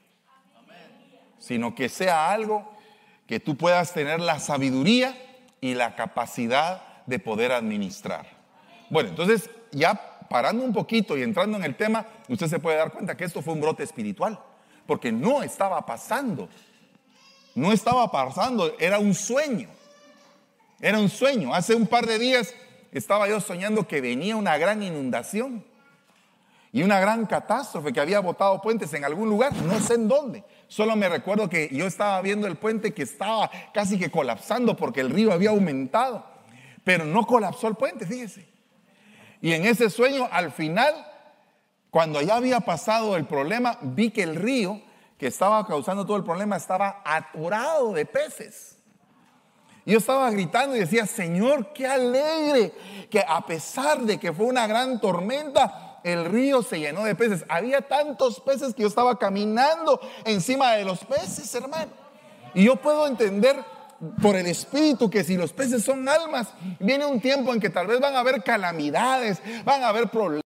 [1.47, 2.69] Sino que sea algo
[3.25, 5.17] que tú puedas tener la sabiduría
[5.61, 8.25] y la capacidad de poder administrar.
[8.89, 12.91] Bueno, entonces ya parando un poquito y entrando en el tema, usted se puede dar
[12.91, 14.37] cuenta que esto fue un brote espiritual,
[14.85, 16.49] porque no estaba pasando.
[17.55, 19.69] No estaba pasando, era un sueño.
[20.81, 21.53] Era un sueño.
[21.53, 22.53] Hace un par de días
[22.91, 25.63] estaba yo soñando que venía una gran inundación
[26.73, 30.43] y una gran catástrofe que había botado puentes en algún lugar, no sé en dónde.
[30.67, 35.01] Solo me recuerdo que yo estaba viendo el puente que estaba casi que colapsando porque
[35.01, 36.25] el río había aumentado,
[36.83, 38.47] pero no colapsó el puente, fíjese.
[39.41, 40.93] Y en ese sueño, al final,
[41.89, 44.81] cuando ya había pasado el problema, vi que el río
[45.17, 48.77] que estaba causando todo el problema estaba atorado de peces.
[49.85, 52.73] Yo estaba gritando y decía, Señor, qué alegre
[53.09, 57.45] que a pesar de que fue una gran tormenta, el río se llenó de peces.
[57.49, 61.91] Había tantos peces que yo estaba caminando encima de los peces, hermano.
[62.53, 63.63] Y yo puedo entender
[64.21, 66.47] por el Espíritu que si los peces son almas,
[66.79, 70.43] viene un tiempo en que tal vez van a haber calamidades, van a haber problemas.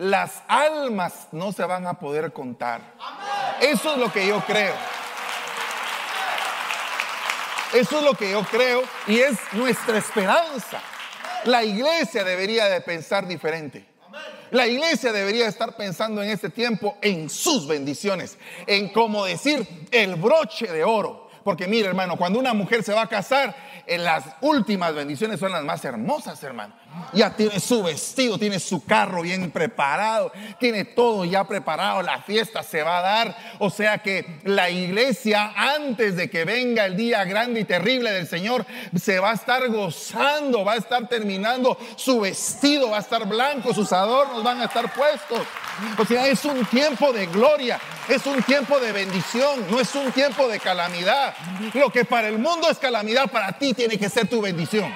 [0.00, 2.80] las almas no se van a poder contar.
[3.60, 4.72] Eso es lo que yo creo.
[7.72, 10.80] Eso es lo que yo creo y es nuestra esperanza.
[11.44, 13.86] La iglesia debería de pensar diferente.
[14.50, 20.16] La iglesia debería estar pensando en este tiempo en sus bendiciones, en como decir el
[20.16, 21.30] broche de oro.
[21.44, 23.54] Porque mire hermano, cuando una mujer se va a casar,
[23.86, 26.74] en las últimas bendiciones son las más hermosas, hermano.
[27.12, 32.62] Ya tiene su vestido, tiene su carro bien preparado, tiene todo ya preparado, la fiesta
[32.62, 33.36] se va a dar.
[33.58, 38.26] O sea que la iglesia, antes de que venga el día grande y terrible del
[38.26, 38.64] Señor,
[38.96, 43.74] se va a estar gozando, va a estar terminando su vestido, va a estar blanco,
[43.74, 45.40] sus adornos van a estar puestos.
[45.98, 50.12] O sea, es un tiempo de gloria, es un tiempo de bendición, no es un
[50.12, 51.34] tiempo de calamidad.
[51.74, 54.94] Lo que para el mundo es calamidad, para ti tiene que ser tu bendición.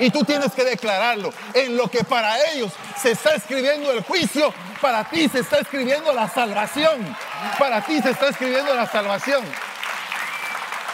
[0.00, 1.32] Y tú tienes que declararlo.
[1.54, 6.12] En lo que para ellos se está escribiendo el juicio, para ti se está escribiendo
[6.12, 7.14] la salvación.
[7.58, 9.44] Para ti se está escribiendo la salvación.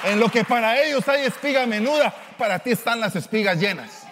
[0.04, 4.02] En lo que para ellos hay espiga menuda, para ti están las espigas llenas.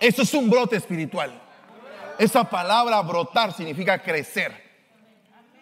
[0.00, 1.32] Eso es un brote espiritual.
[2.18, 4.62] Esa palabra brotar significa crecer.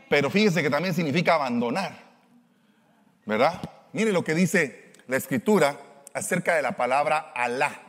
[0.08, 1.96] Pero fíjese que también significa abandonar.
[3.24, 3.60] ¿Verdad?
[3.92, 5.76] Mire lo que dice la escritura
[6.14, 7.80] acerca de la palabra Alá.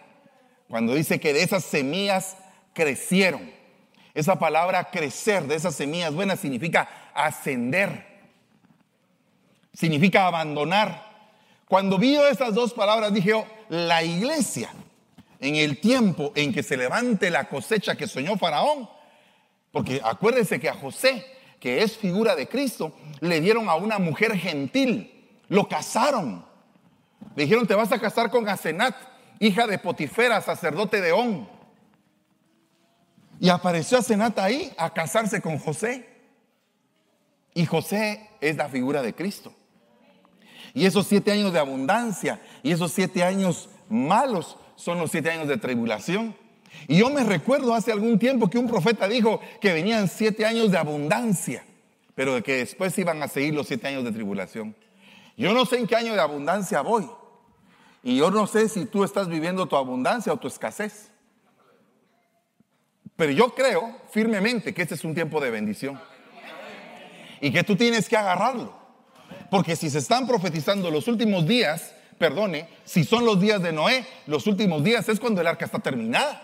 [0.69, 2.37] Cuando dice que de esas semillas
[2.73, 3.51] crecieron.
[4.13, 8.05] Esa palabra crecer de esas semillas buenas significa ascender.
[9.73, 11.11] Significa abandonar.
[11.67, 13.33] Cuando vi esas dos palabras dije,
[13.69, 14.69] la iglesia
[15.39, 18.89] en el tiempo en que se levante la cosecha que soñó Faraón.
[19.71, 21.25] Porque acuérdese que a José,
[21.59, 25.11] que es figura de Cristo, le dieron a una mujer gentil,
[25.49, 26.45] lo casaron.
[27.35, 28.95] Le dijeron, te vas a casar con Asenat,
[29.39, 31.47] hija de Potifera, sacerdote de On.
[33.39, 36.07] Y apareció Asenat ahí a casarse con José.
[37.53, 39.53] Y José es la figura de Cristo.
[40.73, 45.47] Y esos siete años de abundancia y esos siete años malos son los siete años
[45.47, 46.35] de tribulación.
[46.87, 50.71] Y yo me recuerdo hace algún tiempo que un profeta dijo que venían siete años
[50.71, 51.63] de abundancia,
[52.15, 54.75] pero que después iban a seguir los siete años de tribulación.
[55.37, 57.07] Yo no sé en qué año de abundancia voy.
[58.03, 61.09] Y yo no sé si tú estás viviendo tu abundancia o tu escasez.
[63.15, 65.99] Pero yo creo firmemente que este es un tiempo de bendición.
[67.39, 68.73] Y que tú tienes que agarrarlo.
[69.49, 74.05] Porque si se están profetizando los últimos días, perdone, si son los días de Noé,
[74.27, 76.41] los últimos días es cuando el arca está terminada.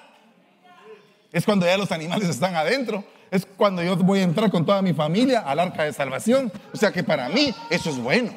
[1.32, 3.04] Es cuando ya los animales están adentro.
[3.32, 6.52] Es cuando yo voy a entrar con toda mi familia al arca de salvación.
[6.74, 8.32] O sea que para mí eso es bueno.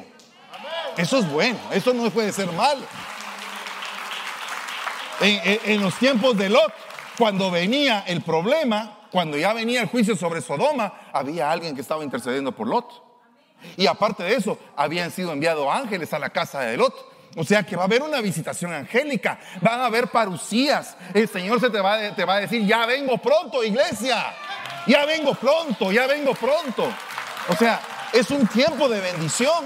[0.97, 1.57] Eso es bueno.
[1.71, 2.81] Eso no puede ser malo.
[5.21, 6.73] En, los tiempos de Lot,
[7.17, 12.03] cuando venía el problema, cuando ya venía el juicio sobre Sodoma, había alguien que estaba
[12.03, 13.03] intercediendo por Lot.
[13.77, 17.63] Y aparte de eso, habían sido enviados ángeles a la casa de Lot o sea
[17.63, 20.95] que va a haber una visitación angélica, van a haber parucías.
[21.13, 24.33] El Señor se te va a decir, ya vengo pronto, iglesia.
[24.85, 26.87] Ya vengo pronto, ya vengo pronto.
[27.47, 27.79] O sea,
[28.11, 29.65] es un tiempo de bendición.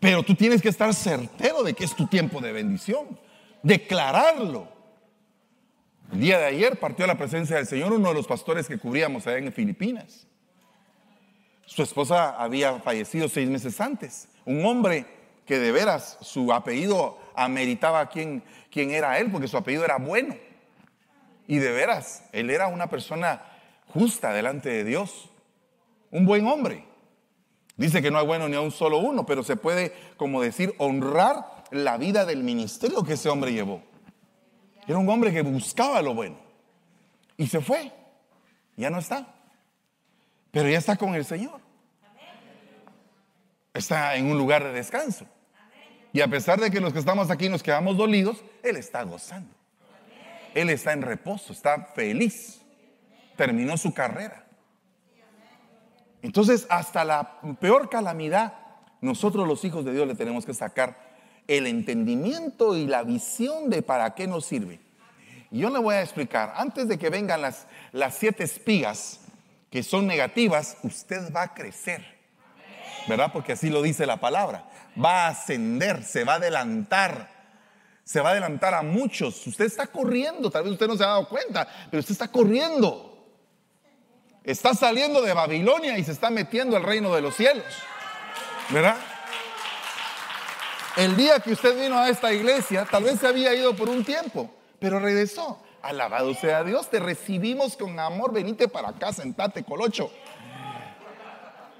[0.00, 3.18] Pero tú tienes que estar certero de que es tu tiempo de bendición.
[3.62, 4.68] Declararlo.
[6.12, 8.78] El día de ayer partió a la presencia del Señor uno de los pastores que
[8.78, 10.26] cubríamos allá en Filipinas.
[11.66, 14.28] Su esposa había fallecido seis meses antes.
[14.46, 15.04] Un hombre
[15.44, 20.34] que de veras su apellido ameritaba quién, quién era él, porque su apellido era bueno.
[21.46, 23.42] Y de veras, él era una persona
[23.88, 25.30] justa delante de Dios.
[26.10, 26.87] Un buen hombre.
[27.78, 30.74] Dice que no hay bueno ni a un solo uno, pero se puede, como decir,
[30.78, 33.82] honrar la vida del ministerio que ese hombre llevó.
[34.88, 36.36] Era un hombre que buscaba lo bueno.
[37.36, 37.92] Y se fue.
[38.76, 39.32] Ya no está.
[40.50, 41.60] Pero ya está con el Señor.
[43.72, 45.24] Está en un lugar de descanso.
[46.12, 49.54] Y a pesar de que los que estamos aquí nos quedamos dolidos, Él está gozando.
[50.52, 52.60] Él está en reposo, está feliz.
[53.36, 54.47] Terminó su carrera.
[56.22, 58.54] Entonces, hasta la peor calamidad,
[59.00, 61.08] nosotros los hijos de Dios le tenemos que sacar
[61.46, 64.80] el entendimiento y la visión de para qué nos sirve.
[65.50, 69.20] Y yo le voy a explicar, antes de que vengan las, las siete espigas
[69.70, 72.18] que son negativas, usted va a crecer.
[73.08, 73.30] ¿Verdad?
[73.32, 74.68] Porque así lo dice la palabra.
[75.02, 77.30] Va a ascender, se va a adelantar.
[78.04, 79.46] Se va a adelantar a muchos.
[79.46, 83.17] Usted está corriendo, tal vez usted no se ha dado cuenta, pero usted está corriendo.
[84.48, 87.66] Está saliendo de Babilonia y se está metiendo al reino de los cielos.
[88.70, 88.96] ¿Verdad?
[90.96, 94.06] El día que usted vino a esta iglesia, tal vez se había ido por un
[94.06, 95.62] tiempo, pero regresó.
[95.82, 98.32] Alabado sea Dios, te recibimos con amor.
[98.32, 100.10] Venite para acá, sentate, colocho.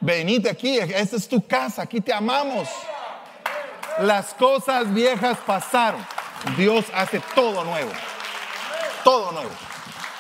[0.03, 2.69] Venite aquí, esta es tu casa, aquí te amamos.
[4.01, 6.07] Las cosas viejas pasaron.
[6.59, 7.93] Dios hace todo nuevo.
[9.03, 9.51] Todo nuevo.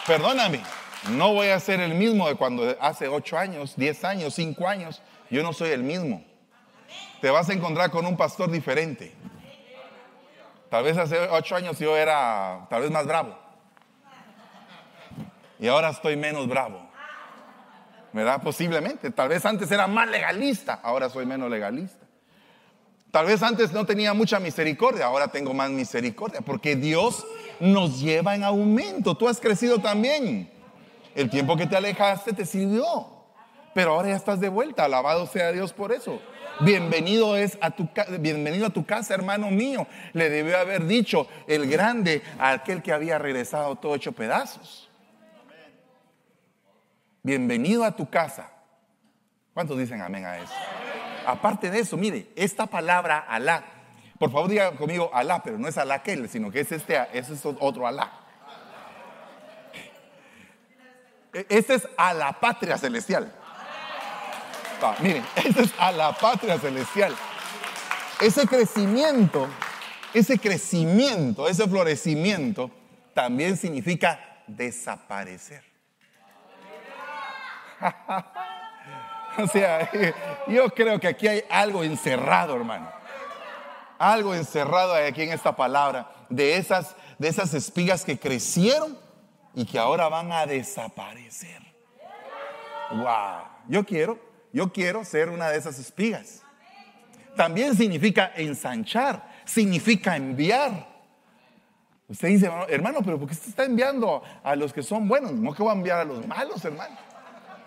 [0.06, 0.62] Perdóname,
[1.10, 5.00] no voy a ser el mismo de cuando hace ocho años, diez años, cinco años.
[5.30, 6.24] Yo no soy el mismo.
[7.20, 9.14] Te vas a encontrar con un pastor diferente.
[10.70, 13.38] Tal vez hace ocho años yo era tal vez más bravo.
[15.58, 16.88] Y ahora estoy menos bravo.
[18.12, 18.42] ¿Verdad?
[18.42, 19.10] Posiblemente.
[19.10, 22.06] Tal vez antes era más legalista, ahora soy menos legalista.
[23.10, 27.26] Tal vez antes no tenía mucha misericordia, ahora tengo más misericordia, porque Dios
[27.58, 29.16] nos lleva en aumento.
[29.16, 30.57] Tú has crecido también.
[31.18, 33.08] El tiempo que te alejaste te sirvió,
[33.74, 34.84] pero ahora ya estás de vuelta.
[34.84, 36.22] Alabado sea Dios por eso.
[36.60, 37.88] Bienvenido es a tu
[38.20, 39.88] bienvenido a tu casa, hermano mío.
[40.12, 44.88] Le debió haber dicho el grande a aquel que había regresado todo hecho pedazos.
[47.24, 48.52] Bienvenido a tu casa.
[49.54, 50.54] ¿Cuántos dicen amén a eso?
[51.26, 53.64] Aparte de eso, mire, esta palabra Alá,
[54.20, 57.44] por favor diga conmigo Alá, pero no es Alá aquel, sino que es este, es
[57.44, 58.27] otro Alá.
[61.32, 63.32] Este es a la patria celestial.
[65.00, 67.14] miren, este es a la patria celestial.
[68.20, 69.46] Ese crecimiento,
[70.12, 72.70] ese crecimiento, ese florecimiento
[73.14, 75.62] también significa desaparecer.
[79.38, 79.90] o sea,
[80.48, 82.90] yo creo que aquí hay algo encerrado, hermano.
[83.98, 88.96] Algo encerrado aquí en esta palabra de esas, de esas espigas que crecieron
[89.58, 91.60] y que ahora van a desaparecer.
[92.92, 94.16] Wow, yo quiero,
[94.52, 96.42] yo quiero ser una de esas espigas.
[97.34, 100.86] También significa ensanchar, significa enviar.
[102.06, 105.32] Usted dice, hermano, pero ¿por qué usted está enviando a los que son buenos?
[105.32, 106.96] No que voy a enviar a los malos, hermano.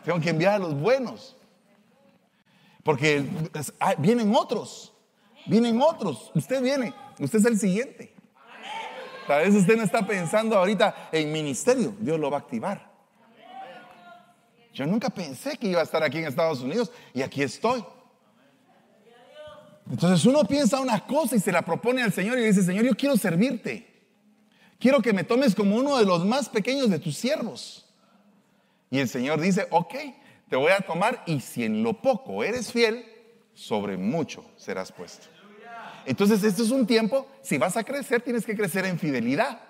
[0.06, 1.36] Tengo que enviar a los buenos.
[2.84, 3.26] Porque
[3.82, 4.94] ah, vienen otros.
[5.46, 6.32] Vienen otros.
[6.36, 6.94] Usted viene.
[7.20, 8.14] Usted es el siguiente.
[9.28, 11.96] Tal vez usted no está pensando ahorita en ministerio.
[12.00, 12.92] Dios lo va a activar.
[14.74, 17.84] Yo nunca pensé que iba a estar aquí en Estados Unidos y aquí estoy.
[19.90, 22.96] Entonces uno piensa una cosa y se la propone al Señor y dice, Señor, yo
[22.96, 23.88] quiero servirte.
[24.80, 27.86] Quiero que me tomes como uno de los más pequeños de tus siervos.
[28.90, 29.94] Y el Señor dice, ok,
[30.50, 33.06] te voy a tomar y si en lo poco eres fiel,
[33.54, 35.28] sobre mucho serás puesto.
[36.06, 39.62] Entonces, este es un tiempo, si vas a crecer, tienes que crecer en fidelidad.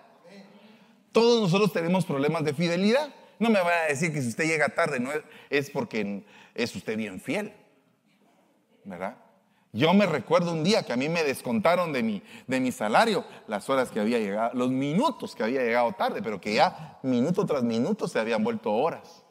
[1.12, 3.14] Todos nosotros tenemos problemas de fidelidad.
[3.40, 5.10] No me vaya a decir que si usted llega tarde no
[5.50, 6.24] es, porque
[6.56, 7.54] es usted bien fiel.
[8.84, 9.18] ¿Verdad?
[9.74, 13.26] Yo me recuerdo un día que a mí me descontaron de mi, de mi salario
[13.48, 17.46] las horas que había llegado, los minutos que había llegado tarde, pero que ya minuto
[17.46, 19.24] tras minuto se habían vuelto horas.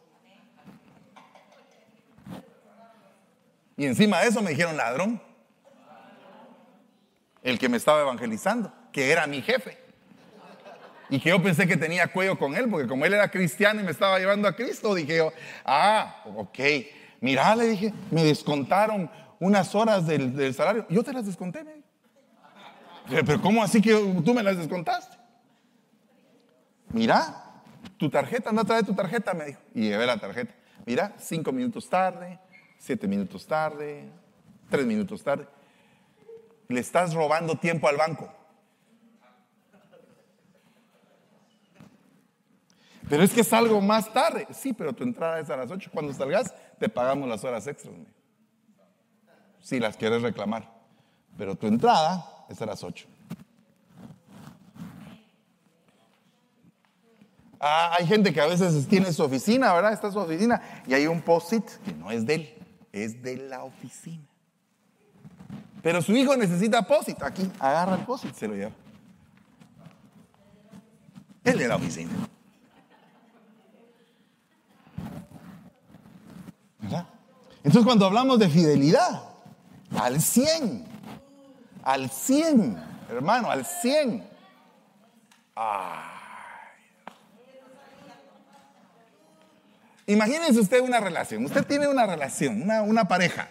[3.77, 5.23] Y encima de eso me dijeron ladrón
[7.43, 9.79] el que me estaba evangelizando, que era mi jefe.
[11.09, 13.85] Y que yo pensé que tenía cuello con él, porque como él era cristiano y
[13.85, 15.33] me estaba llevando a Cristo, dije yo,
[15.65, 16.59] ah, ok,
[17.21, 19.11] mira, le dije, me descontaron
[19.41, 20.87] unas horas del, salario.
[20.89, 21.83] Yo te las desconté, me
[23.25, 23.93] Pero ¿cómo así que
[24.25, 25.21] tú me las descontaste?
[26.93, 27.45] mira,
[27.97, 29.61] tu tarjeta, no trae tu tarjeta, me dijo.
[29.75, 30.55] Y llevé la tarjeta.
[30.87, 32.39] Mira, cinco minutos tarde,
[32.79, 34.09] siete minutos tarde,
[34.69, 35.47] tres minutos tarde.
[36.71, 38.33] Le estás robando tiempo al banco.
[43.09, 44.47] Pero es que salgo más tarde.
[44.53, 45.91] Sí, pero tu entrada es a las 8.
[45.93, 47.93] Cuando salgas, te pagamos las horas extras.
[49.61, 50.73] Si las quieres reclamar.
[51.37, 53.09] Pero tu entrada es a las 8.
[57.59, 59.93] Ah, hay gente que a veces tiene su oficina, ¿verdad?
[59.93, 62.55] Está su oficina y hay un post-it que no es de él,
[62.93, 64.30] es de la oficina.
[65.83, 67.23] Pero su hijo necesita post-it.
[67.23, 68.73] Aquí, agarra el post-it, se lo lleva.
[71.45, 72.11] El de la oficina.
[76.81, 77.07] ¿Verdad?
[77.59, 79.23] Entonces cuando hablamos de fidelidad,
[79.99, 80.85] al 100,
[81.83, 82.77] al 100,
[83.09, 84.25] hermano, al 100.
[85.57, 86.17] Ah.
[90.07, 91.45] Imagínense usted una relación.
[91.45, 93.49] Usted tiene una relación, una, una pareja.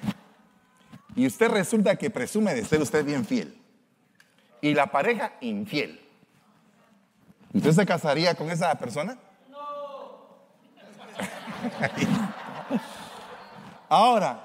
[1.19, 3.53] Y usted resulta que presume de ser usted bien fiel.
[4.61, 5.99] Y la pareja infiel.
[7.53, 9.19] ¿Usted se casaría con esa persona?
[9.49, 10.39] No.
[13.89, 14.39] Ahora,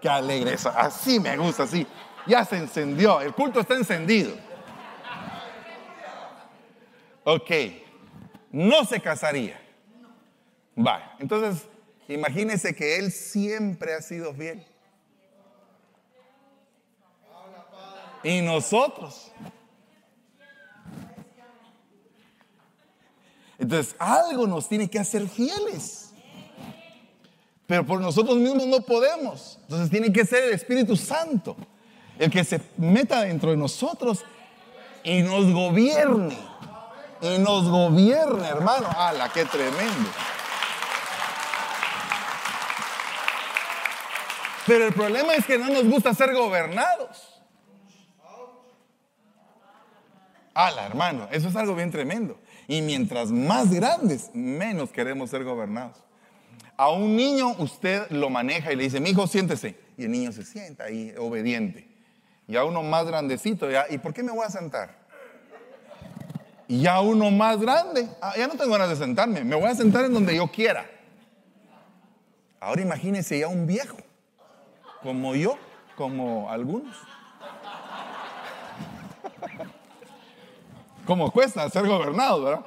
[0.00, 0.72] qué alegre eso.
[0.74, 1.86] Así me gusta, así.
[2.26, 3.20] Ya se encendió.
[3.20, 4.34] El culto está encendido.
[7.24, 7.50] Ok.
[8.52, 9.60] No se casaría.
[10.78, 11.68] Va, entonces
[12.08, 14.64] imagínese que él siempre ha sido fiel.
[18.22, 19.30] Y nosotros.
[23.58, 26.12] Entonces, algo nos tiene que hacer fieles.
[27.66, 29.58] Pero por nosotros mismos no podemos.
[29.62, 31.56] Entonces tiene que ser el Espíritu Santo
[32.18, 34.24] el que se meta dentro de nosotros
[35.04, 36.36] y nos gobierne.
[37.20, 38.88] Y nos gobierne, hermano.
[38.96, 40.10] ¡Hala, qué tremendo!
[44.66, 47.37] Pero el problema es que no nos gusta ser gobernados.
[50.58, 52.36] Ala, hermano, eso es algo bien tremendo.
[52.66, 55.96] Y mientras más grandes, menos queremos ser gobernados.
[56.76, 59.76] A un niño usted lo maneja y le dice, mi hijo, siéntese.
[59.96, 61.86] Y el niño se sienta ahí, obediente.
[62.48, 64.98] Y a uno más grandecito, ya, ¿y por qué me voy a sentar?
[66.66, 69.76] Y ya uno más grande, ah, ya no tengo ganas de sentarme, me voy a
[69.76, 70.90] sentar en donde yo quiera.
[72.58, 73.96] Ahora imagínese ya un viejo
[75.04, 75.56] como yo,
[75.94, 76.96] como algunos.
[81.08, 82.66] Como cuesta ser gobernado, ¿verdad?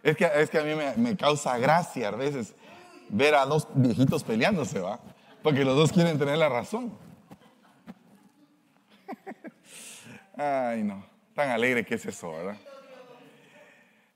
[0.00, 2.54] Es que, es que a mí me, causa gracia a veces
[3.08, 5.00] ver a dos viejitos peleándose, ¿va?
[5.42, 6.96] Porque los dos quieren tener la razón.
[10.36, 11.04] Ay, no,
[11.34, 12.58] tan alegre que es eso, ¿verdad?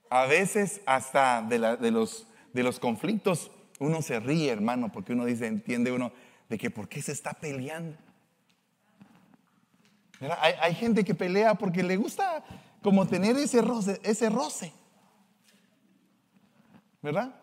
[0.09, 1.59] A veces hasta de,
[1.91, 6.13] los de los conflictos, uno se ríe, hermano, porque uno dice, entiende uno,
[6.47, 7.97] de que por qué se está peleando.
[10.39, 12.43] Hay, gente que pelea porque le gusta
[12.81, 14.73] como tener ese roce, ese roce.
[17.01, 17.33] ¿Verdad?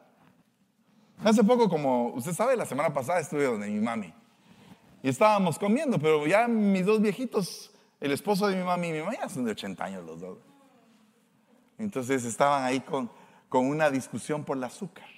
[1.22, 4.14] Hace poco, como usted sabe, la semana pasada estuve donde mi mami.
[5.02, 7.70] Y estábamos comiendo, pero ya mis dos viejitos,
[8.00, 10.38] el esposo de mi mami y mi mamá, ya son de 80 años los dos.
[11.78, 13.10] Entonces estaban ahí con,
[13.48, 15.08] con una discusión por el azúcar.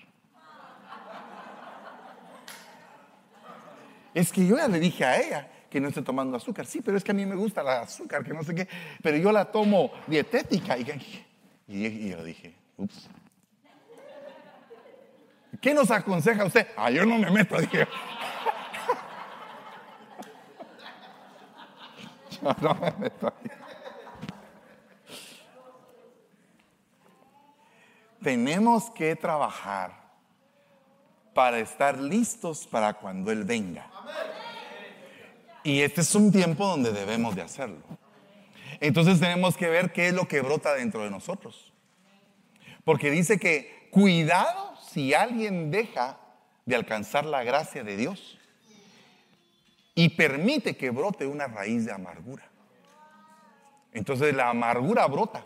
[4.15, 6.67] Es que yo ya le dije a ella que no esté tomando azúcar.
[6.67, 8.69] Sí, pero es que a mí me gusta el azúcar, que no sé qué.
[9.03, 10.77] Pero yo la tomo dietética.
[10.77, 10.85] Y,
[11.67, 13.09] y yo dije, ups.
[15.63, 16.69] ¿Qué nos aconseja usted?
[16.77, 17.89] Ah, yo no me meto, dije.
[22.43, 23.33] Yo no me meto.
[28.23, 29.93] tenemos que trabajar
[31.35, 33.91] para estar listos para cuando Él venga.
[35.65, 37.79] Y este es un tiempo donde debemos de hacerlo.
[38.81, 41.73] Entonces tenemos que ver qué es lo que brota dentro de nosotros.
[42.85, 46.19] Porque dice que cuidado si alguien deja
[46.67, 48.39] de alcanzar la gracia de Dios
[49.95, 52.49] y permite que brote una raíz de amargura.
[53.93, 55.45] Entonces la amargura brota,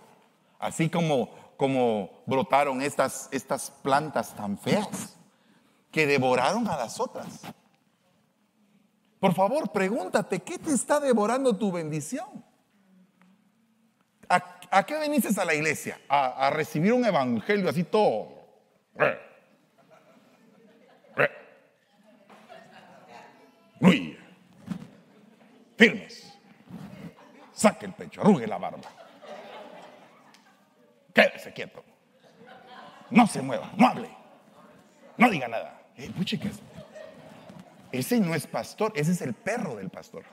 [0.58, 5.16] así como como brotaron estas, estas plantas tan feas
[5.90, 7.40] que devoraron a las otras.
[9.20, 12.44] Por favor, pregúntate, ¿qué te está devorando tu bendición?
[14.28, 16.00] ¿A, qué veniste a la iglesia?
[16.08, 18.34] A, recibir un evangelio así todo.
[23.80, 24.18] Muy
[25.76, 26.32] firmes.
[27.52, 28.90] Saque el pecho, arrugue la barba.
[31.14, 31.82] Quédese quieto.
[33.10, 34.10] No se mueva, no hable.
[35.16, 35.80] No diga nada.
[35.96, 36.10] Eh,
[37.92, 40.24] ese no es pastor, ese es el perro del pastor.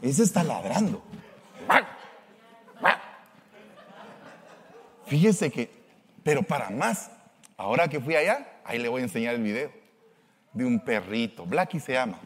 [0.00, 1.02] Ese está ladrando.
[5.06, 5.70] Fíjese que,
[6.22, 7.10] pero para más,
[7.56, 9.72] ahora que fui allá, ahí le voy a enseñar el video
[10.52, 11.46] de un perrito.
[11.46, 12.18] Blacky se llama.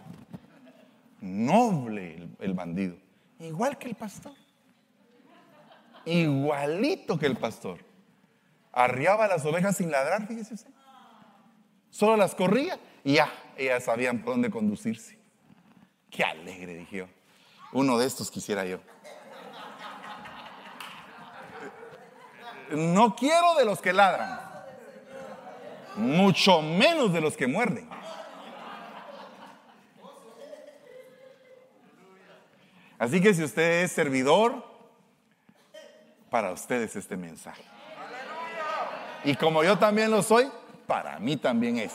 [1.20, 2.96] Noble el, bandido.
[3.38, 4.32] Igual que el pastor.
[6.04, 7.78] Igualito que el pastor.
[8.72, 10.72] Arriaba las ovejas sin ladrar, fíjese usted.
[11.92, 15.18] Solo las corría y ya, ellas sabían por dónde conducirse.
[16.10, 17.06] Qué alegre, dije yo.
[17.72, 18.80] Uno de estos quisiera yo.
[22.70, 24.40] No quiero de los que ladran,
[25.96, 27.88] mucho menos de los que muerden.
[32.98, 34.64] Así que si usted es servidor,
[36.30, 37.62] para ustedes este mensaje.
[39.24, 40.50] Y como yo también lo soy,
[40.92, 41.94] para mí también es.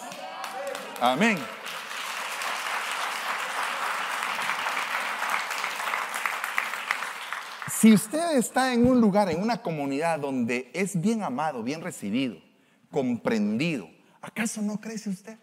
[1.00, 1.38] Amén.
[7.72, 12.38] Si usted está en un lugar, en una comunidad donde es bien amado, bien recibido,
[12.90, 13.88] comprendido,
[14.20, 15.38] ¿acaso no crece usted?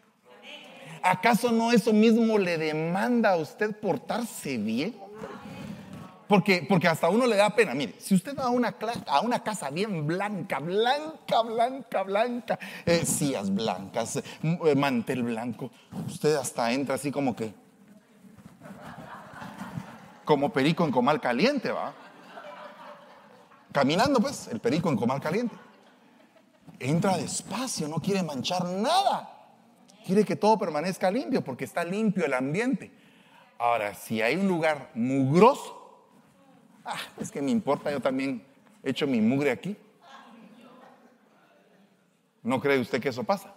[1.01, 4.97] ¿Acaso no eso mismo le demanda a usted portarse bien?
[6.29, 7.75] Porque, porque hasta uno le da pena.
[7.75, 8.75] Mire, si usted va a una,
[9.07, 15.71] a una casa bien blanca, blanca, blanca, blanca, eh, sillas blancas, eh, mantel blanco,
[16.07, 17.53] usted hasta entra así como que,
[20.25, 21.93] como perico en comal caliente, ¿va?
[23.73, 25.55] Caminando, pues, el perico en comal caliente.
[26.79, 29.31] Entra despacio, no quiere manchar nada.
[30.07, 32.93] Quiere que todo permanezca limpio porque está limpio el ambiente.
[33.59, 35.84] Ahora, si hay un lugar mugroso,
[36.85, 38.45] ah, es que me importa, yo también
[38.83, 39.77] he hecho mi mugre aquí.
[42.43, 43.55] ¿No cree usted que eso pasa?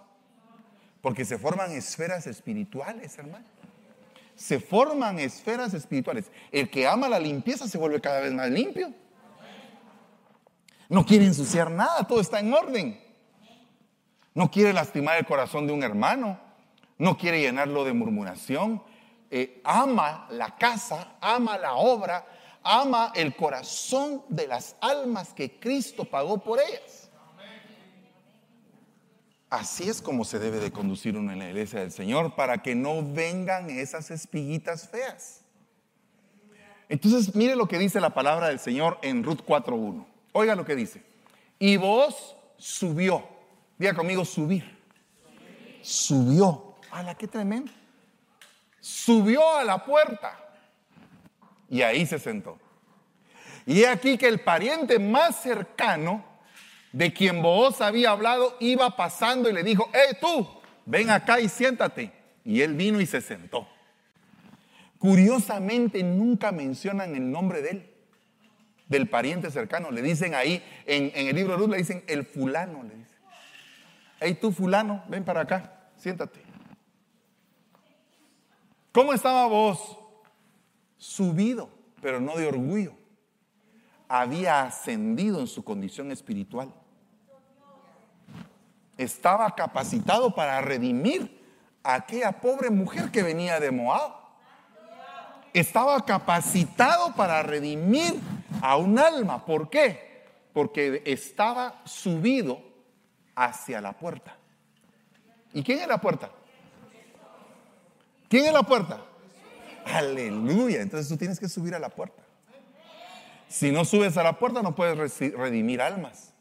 [1.02, 3.44] Porque se forman esferas espirituales, hermano.
[4.34, 6.30] Se forman esferas espirituales.
[6.50, 8.92] El que ama la limpieza se vuelve cada vez más limpio.
[10.88, 13.00] No quiere ensuciar nada, todo está en orden.
[14.34, 16.40] No quiere lastimar el corazón de un hermano.
[16.96, 18.82] No quiere llenarlo de murmuración.
[19.30, 22.24] Eh, ama la casa, ama la obra,
[22.68, 27.08] ama el corazón de las almas que Cristo pagó por ellas.
[29.48, 32.74] Así es como se debe de conducir uno en la iglesia del Señor para que
[32.74, 35.40] no vengan esas espiguitas feas.
[36.90, 40.06] Entonces, mire lo que dice la palabra del Señor en Ruth 4.1.
[40.32, 41.02] Oiga lo que dice.
[41.58, 43.26] Y vos subió.
[43.78, 44.78] Diga conmigo, subir.
[45.80, 46.76] Subió.
[46.92, 47.72] La que tremendo.
[48.80, 50.47] Subió a la puerta.
[51.68, 52.58] Y ahí se sentó.
[53.66, 56.24] Y aquí que el pariente más cercano
[56.92, 60.48] de quien vos había hablado iba pasando y le dijo, ¡Eh tú!
[60.86, 62.10] Ven acá y siéntate.
[62.44, 63.68] Y él vino y se sentó.
[64.98, 67.90] Curiosamente nunca mencionan el nombre de él
[68.88, 69.90] del pariente cercano.
[69.90, 73.18] Le dicen ahí, en, el libro de Ruth le dicen el fulano, le dicen.
[74.20, 76.40] Hey tú fulano, ven para acá, siéntate.
[78.92, 79.98] ¿Cómo estaba vos?
[80.98, 81.70] Subido,
[82.02, 82.92] pero no de orgullo.
[84.08, 86.72] Había ascendido en su condición espiritual.
[88.96, 91.40] Estaba capacitado para redimir
[91.82, 94.12] a aquella pobre mujer que venía de Moab.
[95.52, 98.20] Estaba capacitado para redimir
[98.60, 99.44] a un alma.
[99.44, 100.26] ¿Por qué?
[100.52, 102.60] Porque estaba subido
[103.34, 104.36] hacia la puerta.
[105.52, 106.30] ¿Y quién es la puerta?
[108.28, 109.00] ¿Quién es la puerta?
[109.92, 110.82] Aleluya.
[110.82, 112.22] Entonces tú tienes que subir a la puerta.
[113.48, 116.34] Si no subes a la puerta no puedes redimir almas.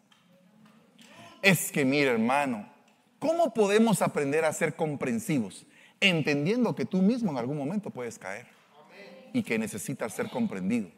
[1.41, 2.67] Es que mira hermano,
[3.19, 5.65] ¿cómo podemos aprender a ser comprensivos?
[5.99, 8.47] Entendiendo que tú mismo en algún momento puedes caer
[9.33, 10.89] y que necesitas ser comprendido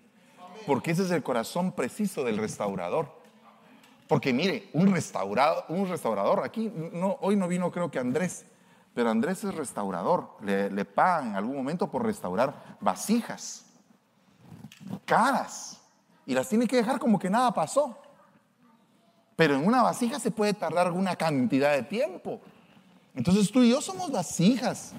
[0.66, 3.08] porque ese es el corazón preciso del restaurador.
[4.08, 8.46] Porque mire, un, restaurado, un restaurador, aquí no, hoy no vino creo que Andrés,
[8.94, 13.66] pero Andrés es restaurador, le, le pagan en algún momento por restaurar vasijas,
[15.06, 15.80] caras,
[16.26, 17.98] y las tiene que dejar como que nada pasó.
[19.36, 22.42] Pero en una vasija se puede tardar una cantidad de tiempo.
[23.16, 24.94] Entonces tú y yo somos vasijas.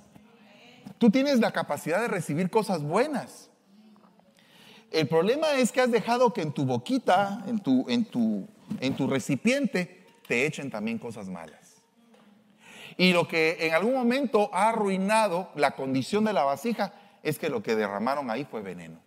[0.99, 3.51] Tú tienes la capacidad de recibir cosas buenas.
[4.91, 8.49] El problema es que has dejado que en tu boquita, en tu, en tu,
[8.81, 11.60] en tu recipiente, te echen también cosas malas.
[13.01, 16.93] Y lo que en algún momento ha arruinado la condición de la vasija
[17.23, 19.01] es que lo que derramaron ahí fue veneno.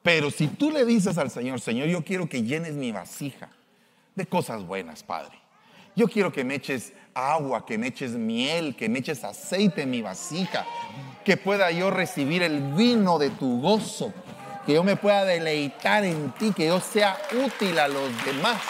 [0.00, 3.48] Pero si tú le dices al Señor, Señor, yo quiero que llenes mi vasija
[4.14, 5.36] de cosas buenas, Padre.
[5.96, 9.90] Yo quiero que me eches agua, que me eches miel, que me eches aceite en
[9.90, 10.64] mi vasija,
[11.24, 14.14] que pueda yo recibir el vino de tu gozo,
[14.66, 18.62] que yo me pueda deleitar en ti, que yo sea útil a los demás.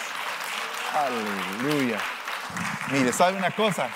[0.95, 1.99] Aleluya.
[2.89, 3.89] Mire, ¿sabe una cosa?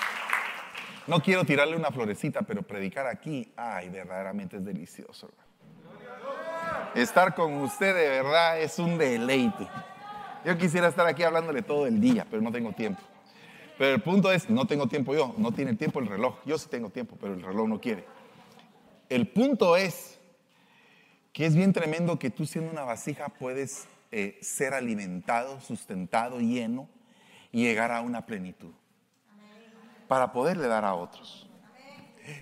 [1.06, 5.30] No quiero tirarle una florecita, pero predicar aquí, ay, verdaderamente es delicioso.
[6.94, 9.68] Estar con usted de verdad es un deleite.
[10.44, 13.02] Yo quisiera estar aquí hablándole todo el día, pero no tengo tiempo.
[13.76, 16.36] Pero el punto es, no tengo tiempo yo, no tiene tiempo el reloj.
[16.46, 18.04] Yo sí tengo tiempo, pero el reloj no quiere.
[19.08, 20.18] El punto es
[21.32, 26.88] que es bien tremendo que tú siendo una vasija puedes eh, ser alimentado, sustentado, lleno
[27.56, 28.74] y llegar a una plenitud
[30.08, 31.48] para poderle dar a otros.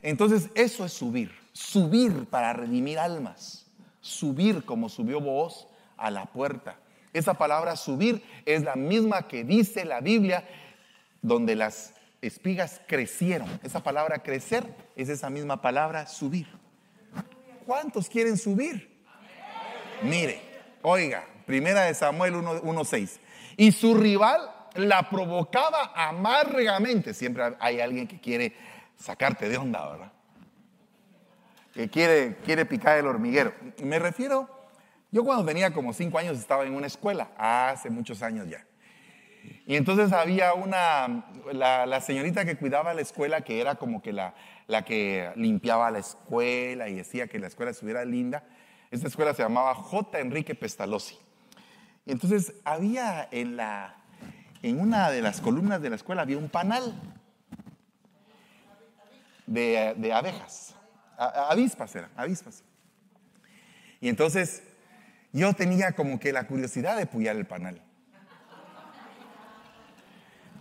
[0.02, 3.64] Entonces eso es subir, subir para redimir almas,
[4.00, 6.80] subir como subió vos a la puerta.
[7.12, 10.48] Esa palabra subir es la misma que dice la Biblia
[11.22, 13.60] donde las espigas crecieron.
[13.62, 16.48] Esa palabra crecer es esa misma palabra subir.
[17.64, 19.00] ¿Cuántos quieren subir?
[20.02, 20.42] Mire,
[20.82, 23.20] oiga, primera de Samuel 1.6.
[23.56, 27.14] Y su rival la provocaba amargamente.
[27.14, 28.54] Siempre hay alguien que quiere
[28.96, 30.12] sacarte de onda, ¿verdad?
[31.72, 33.52] Que quiere, quiere picar el hormiguero.
[33.82, 34.48] Me refiero,
[35.10, 38.64] yo cuando tenía como cinco años estaba en una escuela, hace muchos años ya.
[39.66, 44.34] Y entonces había una, la, señorita que cuidaba la escuela, que era como que la,
[44.66, 48.44] la que limpiaba la escuela y decía que la escuela estuviera linda.
[48.90, 50.20] Esta escuela se llamaba J.
[50.20, 51.18] Enrique Pestalozzi.
[52.06, 54.03] Y entonces había en la,
[54.64, 56.94] en una de las columnas de la escuela había un panal
[59.46, 60.74] de, abejas,
[61.18, 62.64] avispas eran, avispas.
[64.00, 64.62] Y entonces
[65.34, 67.82] yo tenía como que la curiosidad de puyar el panal.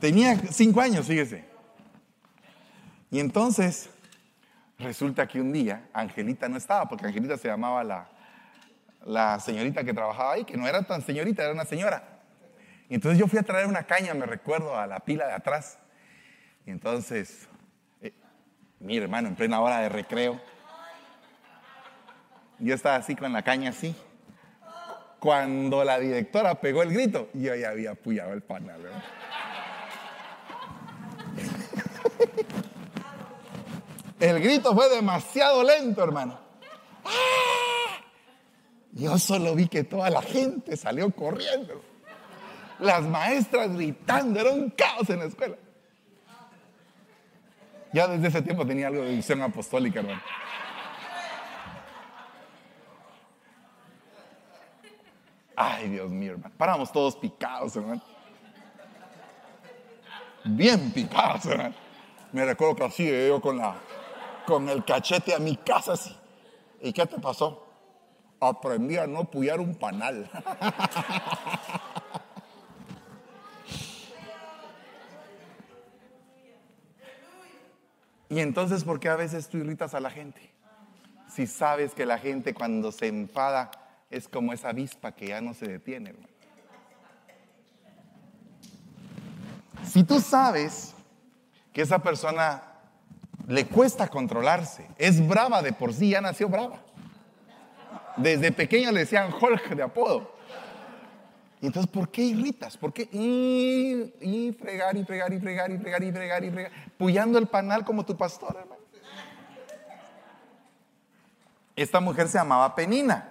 [0.02, 1.46] Tenía cinco años, fíjese.
[3.10, 3.90] Y entonces
[4.80, 8.10] resulta que un día Angelita no estaba, porque Angelita se llamaba la,
[9.06, 12.13] la señorita que trabajaba ahí, que no era tan señorita, era una señora.
[12.90, 15.80] Y entonces yo fui a traer una caña, me recuerdo, a la pila de atrás.
[16.66, 17.48] Y entonces,
[18.02, 18.14] eh,
[18.80, 20.40] mi hermano, en plena hora de recreo,
[22.60, 23.96] yo estaba así con la caña así.
[25.20, 28.82] Cuando la directora pegó el grito, yo ya había puyado el panal.
[34.20, 36.40] El grito fue demasiado lento, hermano.
[37.04, 38.00] ¡Ah!
[38.94, 41.93] Yo solo vi que toda la gente salió corriendo
[42.84, 45.56] las maestras gritando, era un caos en la escuela.
[47.94, 50.22] Ya desde ese tiempo tenía algo de visión apostólica, hermano.
[55.56, 56.56] Ay, Dios mío, hermano.
[56.58, 58.02] Paramos todos picados, hermano.
[60.44, 61.76] Bien picados, hermano.
[62.32, 63.76] Me recuerdo que así yo con, la,
[64.48, 66.18] con el cachete a mi casa así.
[66.82, 67.64] ¿Y qué te pasó?
[68.40, 70.30] Aprendí a no puyar un panal.
[78.30, 80.52] Y entonces, ¿por qué a veces tú irritas a la gente?
[81.34, 83.72] Si sabes que la gente cuando se enfada
[84.10, 86.14] es como esa avispa que ya no se detiene.
[89.84, 90.94] Si tú sabes
[91.74, 92.64] que esa persona
[93.48, 96.80] le cuesta controlarse, es brava de por sí, ya nació brava.
[98.18, 100.36] Desde pequeña le decían Jorge de apodo.
[101.64, 102.76] Y entonces, ¿por qué irritas?
[102.76, 103.04] ¿Por qué?
[103.10, 106.72] Y, fregar y fregar y fregar y fregar y fregar y fregar.
[106.98, 108.82] Puyando el panal como tu pastor, hermano.
[111.74, 113.30] Esta mujer se llamaba Penina.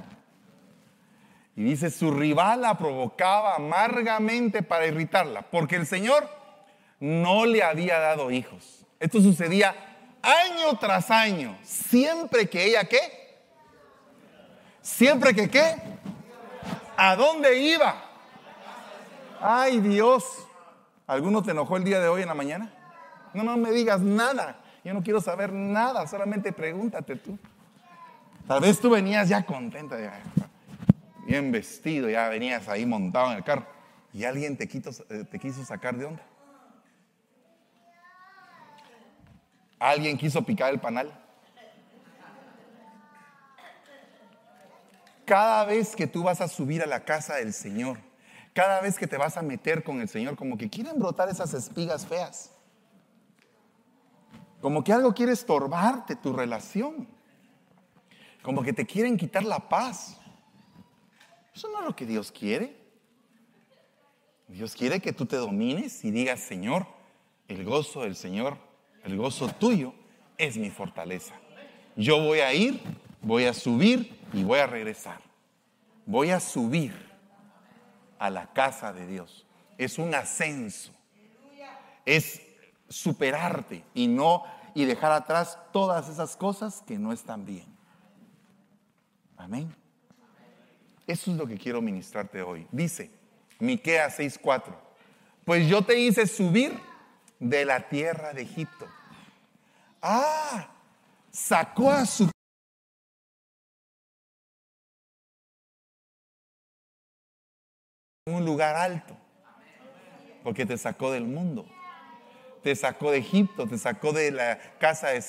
[1.54, 6.26] Y dice, su rival la provocaba amargamente para irritarla, porque el Señor
[7.00, 8.86] no le había dado hijos.
[8.98, 9.74] Esto sucedía
[10.22, 13.42] año tras año, siempre que ella qué?
[14.80, 15.74] Siempre que qué?
[16.96, 18.08] ¿A dónde iba?
[19.44, 20.46] Ay Dios,
[21.04, 22.72] ¿alguno te enojó el día de hoy en la mañana?
[23.34, 24.60] No, no me digas nada.
[24.84, 27.36] Yo no quiero saber nada, solamente pregúntate tú.
[28.46, 29.96] Tal vez tú venías ya contenta,
[31.26, 33.66] bien vestido, ya venías ahí montado en el carro
[34.12, 36.22] y alguien te, eh, te quiso sacar de onda.
[39.80, 41.12] Alguien quiso picar el panal.
[45.24, 47.98] Cada vez que tú vas a subir a la casa del Señor,
[48.52, 51.54] cada vez que te vas a meter con el Señor, como que quieren brotar esas
[51.54, 52.52] espigas feas.
[54.60, 57.08] Como que algo quiere estorbarte tu relación.
[58.42, 60.18] Como que te quieren quitar la paz.
[61.54, 62.76] Eso no es lo que Dios quiere.
[64.48, 66.86] Dios quiere que tú te domines y digas, Señor,
[67.48, 68.58] el gozo del Señor,
[69.04, 69.94] el gozo tuyo
[70.36, 71.34] es mi fortaleza.
[71.96, 72.80] Yo voy a ir,
[73.22, 75.20] voy a subir y voy a regresar.
[76.04, 77.11] Voy a subir
[78.22, 79.44] a la casa de Dios.
[79.76, 80.92] Es un ascenso.
[82.06, 82.40] Es
[82.88, 84.44] superarte y no
[84.74, 87.66] y dejar atrás todas esas cosas que no están bien.
[89.36, 89.74] Amén.
[91.04, 92.64] Eso es lo que quiero ministrarte hoy.
[92.70, 93.10] Dice
[93.58, 94.72] Miqueas 6:4.
[95.44, 96.78] Pues yo te hice subir
[97.40, 98.86] de la tierra de Egipto.
[100.00, 100.68] Ah,
[101.32, 102.30] sacó a su
[108.26, 109.16] un lugar alto.
[110.42, 111.66] Porque te sacó del mundo.
[112.62, 115.24] Te sacó de Egipto, te sacó de la casa de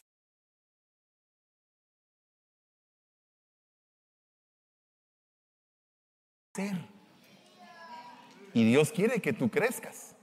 [8.53, 10.15] Y Dios quiere que tú crezcas.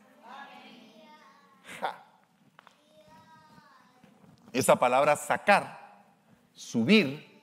[4.53, 6.05] Esa palabra sacar,
[6.53, 7.41] subir,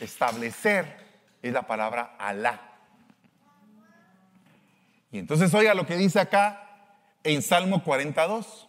[0.00, 0.96] establecer,
[1.40, 2.71] es la palabra Alá.
[5.12, 6.68] Y entonces oiga lo que dice acá
[7.22, 8.68] en Salmo 42.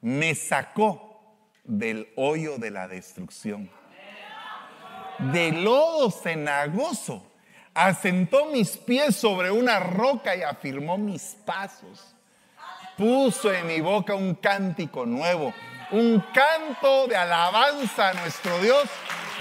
[0.00, 1.20] Me sacó
[1.64, 3.70] del hoyo de la destrucción,
[5.18, 7.28] del lodo cenagoso
[7.78, 12.14] asentó mis pies sobre una roca y afirmó mis pasos.
[12.96, 15.54] Puso en mi boca un cántico nuevo,
[15.92, 18.84] un canto de alabanza a nuestro Dios.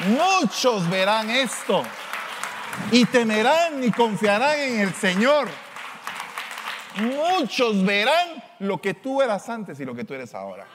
[0.07, 1.81] Muchos verán esto
[2.91, 5.49] y temerán y confiarán en el Señor.
[6.97, 10.67] Muchos verán lo que tú eras antes y lo que tú eres ahora.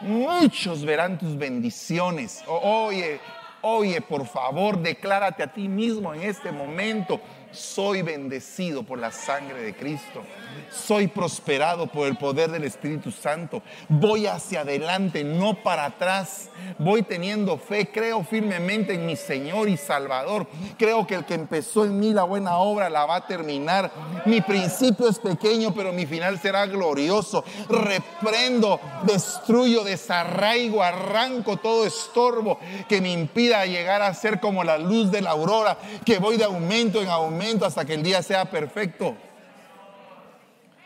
[0.00, 2.44] Muchos verán tus bendiciones.
[2.46, 3.20] Oye,
[3.60, 7.20] Oye, por favor, declárate a ti mismo en este momento.
[7.50, 10.22] Soy bendecido por la sangre de Cristo.
[10.70, 13.62] Soy prosperado por el poder del Espíritu Santo.
[13.88, 16.50] Voy hacia adelante, no para atrás.
[16.78, 17.90] Voy teniendo fe.
[17.92, 20.46] Creo firmemente en mi Señor y Salvador.
[20.78, 23.90] Creo que el que empezó en mí la buena obra la va a terminar.
[24.26, 27.44] Mi principio es pequeño, pero mi final será glorioso.
[27.68, 35.10] Reprendo, destruyo, desarraigo, arranco todo estorbo que me impida llegar a ser como la luz
[35.10, 39.16] de la aurora, que voy de aumento en aumento hasta que el día sea perfecto.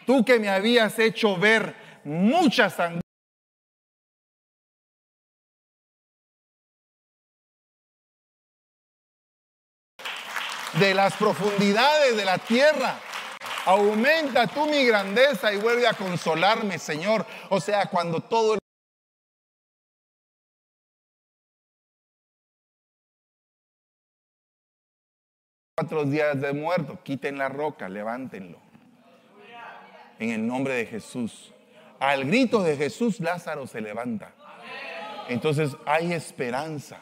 [0.06, 1.74] Tú que me habías hecho ver
[2.04, 3.02] muchas angustias.
[10.78, 12.98] de las profundidades de la tierra.
[13.66, 17.26] Aumenta tú mi grandeza y vuelve a consolarme, Señor.
[17.50, 18.58] O sea, cuando todo el
[25.76, 28.71] cuatro días de muerto, quiten la roca, levántenlo.
[30.18, 31.52] En el nombre de Jesús.
[31.98, 34.32] Al grito de Jesús, Lázaro se levanta.
[35.28, 37.00] Entonces hay esperanza.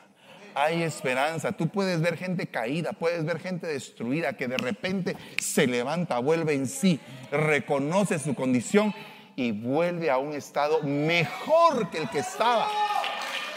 [0.54, 1.52] Hay esperanza.
[1.52, 6.54] Tú puedes ver gente caída, puedes ver gente destruida que de repente se levanta, vuelve
[6.54, 7.00] en sí,
[7.30, 8.92] reconoce su condición
[9.36, 12.68] y vuelve a un estado mejor que el que estaba.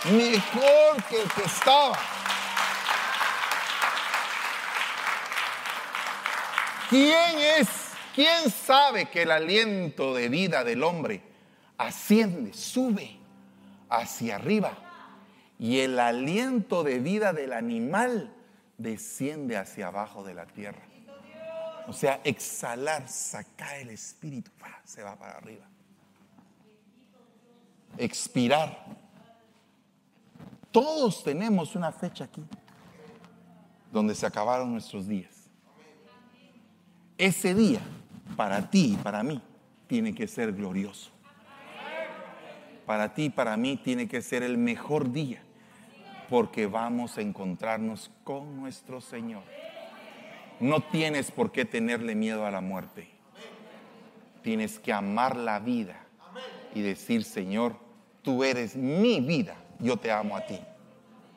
[0.06, 1.98] Mejor que el que estaba.
[6.90, 7.83] ¿Quién es?
[8.14, 11.22] ¿Quién sabe que el aliento de vida del hombre
[11.78, 13.18] asciende, sube
[13.90, 14.78] hacia arriba?
[15.58, 18.34] Y el aliento de vida del animal
[18.78, 20.82] desciende hacia abajo de la tierra.
[21.88, 24.52] O sea, exhalar, sacar el espíritu,
[24.84, 25.66] se va para arriba.
[27.98, 28.86] Expirar.
[30.72, 32.44] Todos tenemos una fecha aquí,
[33.92, 35.32] donde se acabaron nuestros días.
[37.18, 37.82] Ese día,
[38.36, 39.42] para ti y para mí,
[39.88, 41.12] tiene que ser glorioso.
[42.86, 45.42] Para ti y para mí tiene que ser el mejor día,
[46.30, 49.44] porque vamos a encontrarnos con nuestro Señor.
[50.60, 53.10] No tienes por qué tenerle miedo a la muerte.
[54.42, 55.96] Tienes que amar la vida
[56.76, 57.78] y decir, Señor,
[58.22, 60.60] tú eres mi vida, yo te amo a ti.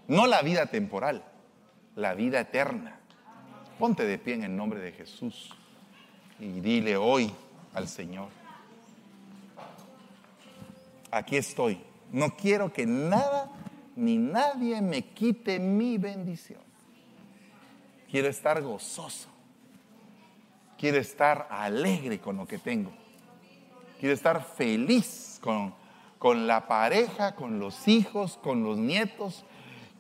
[0.08, 1.24] No la vida temporal,
[1.94, 2.98] la vida eterna.
[3.78, 5.54] Ponte de pie en el nombre de Jesús
[6.38, 7.32] y dile hoy
[7.74, 8.28] al Señor,
[11.10, 11.80] aquí estoy.
[12.12, 13.50] No quiero que nada
[13.96, 16.60] ni nadie me quite mi bendición.
[18.10, 19.28] Quiero estar gozoso.
[20.78, 22.92] Quiero estar alegre con lo que tengo.
[23.98, 25.74] Quiero estar feliz con,
[26.18, 29.44] con la pareja, con los hijos, con los nietos,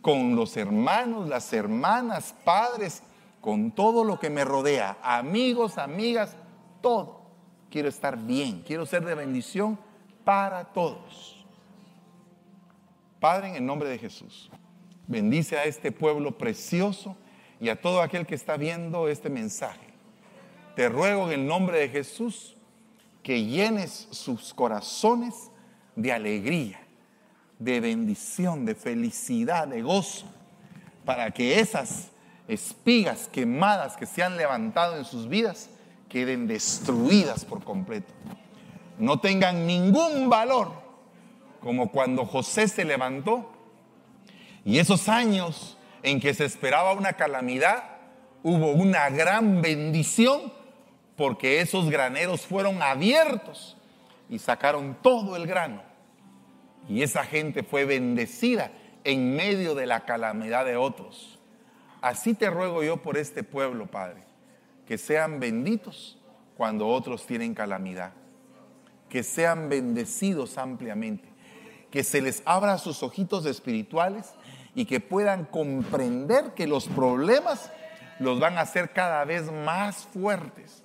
[0.02, 3.02] con los hermanos, las hermanas, padres,
[3.46, 6.36] con todo lo que me rodea, amigos, amigas,
[6.80, 7.20] todo.
[7.70, 9.78] Quiero estar bien, quiero ser de bendición
[10.24, 11.46] para todos.
[13.20, 14.50] Padre, en el nombre de Jesús,
[15.06, 17.16] bendice a este pueblo precioso
[17.60, 19.94] y a todo aquel que está viendo este mensaje.
[20.74, 22.56] Te ruego en el nombre de Jesús
[23.22, 25.52] que llenes sus corazones
[25.94, 26.80] de alegría,
[27.60, 30.26] de bendición, de felicidad, de gozo,
[31.04, 32.10] para que esas
[32.48, 35.70] espigas quemadas que se han levantado en sus vidas
[36.08, 38.12] queden destruidas por completo.
[38.98, 40.72] No tengan ningún valor,
[41.60, 43.52] como cuando José se levantó
[44.66, 47.84] y esos años en que se esperaba una calamidad,
[48.42, 50.52] hubo una gran bendición
[51.16, 53.76] porque esos graneros fueron abiertos
[54.28, 55.82] y sacaron todo el grano.
[56.88, 58.72] Y esa gente fue bendecida
[59.04, 61.35] en medio de la calamidad de otros.
[62.06, 64.22] Así te ruego yo por este pueblo, Padre,
[64.86, 66.16] que sean benditos
[66.56, 68.12] cuando otros tienen calamidad,
[69.08, 71.28] que sean bendecidos ampliamente,
[71.90, 74.34] que se les abra sus ojitos espirituales
[74.72, 77.72] y que puedan comprender que los problemas
[78.20, 80.84] los van a hacer cada vez más fuertes,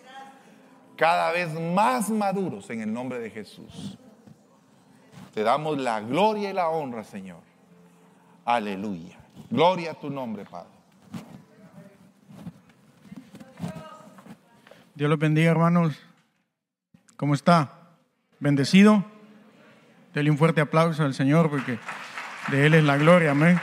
[0.97, 3.95] cada vez más maduros en el nombre de Jesús.
[5.35, 7.41] Te damos la gloria y la honra, Señor.
[8.43, 9.19] Aleluya.
[9.51, 10.80] Gloria a tu nombre, Padre.
[15.01, 15.99] Dios los bendiga, hermanos.
[17.15, 17.89] ¿Cómo está?
[18.39, 19.03] ¿Bendecido?
[20.13, 21.79] Dele un fuerte aplauso al Señor porque
[22.51, 23.31] de Él es la gloria.
[23.31, 23.59] Amén.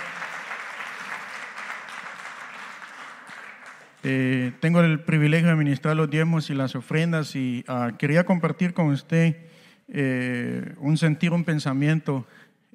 [4.03, 8.75] Eh, tengo el privilegio de ministrar los diezmos y las ofrendas y ah, quería compartir
[8.75, 9.37] con usted
[9.87, 12.27] eh, un sentir, un pensamiento.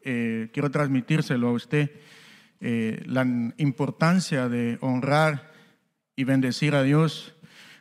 [0.05, 1.91] Eh, quiero transmitírselo a usted.
[2.61, 3.25] la
[3.57, 5.51] importancia de honrar
[6.15, 7.35] y bendecir a Dios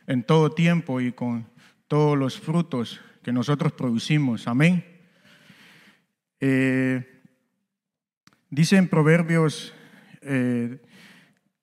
[0.07, 1.47] en todo tiempo y con
[1.87, 4.47] todos los frutos que nosotros producimos.
[4.47, 4.85] Amén.
[8.49, 9.73] dice en Proverbios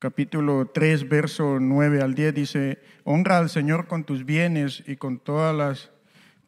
[0.01, 5.19] capítulo 3, verso 9 al 10, dice, honra al Señor con tus bienes y con
[5.19, 5.91] todas las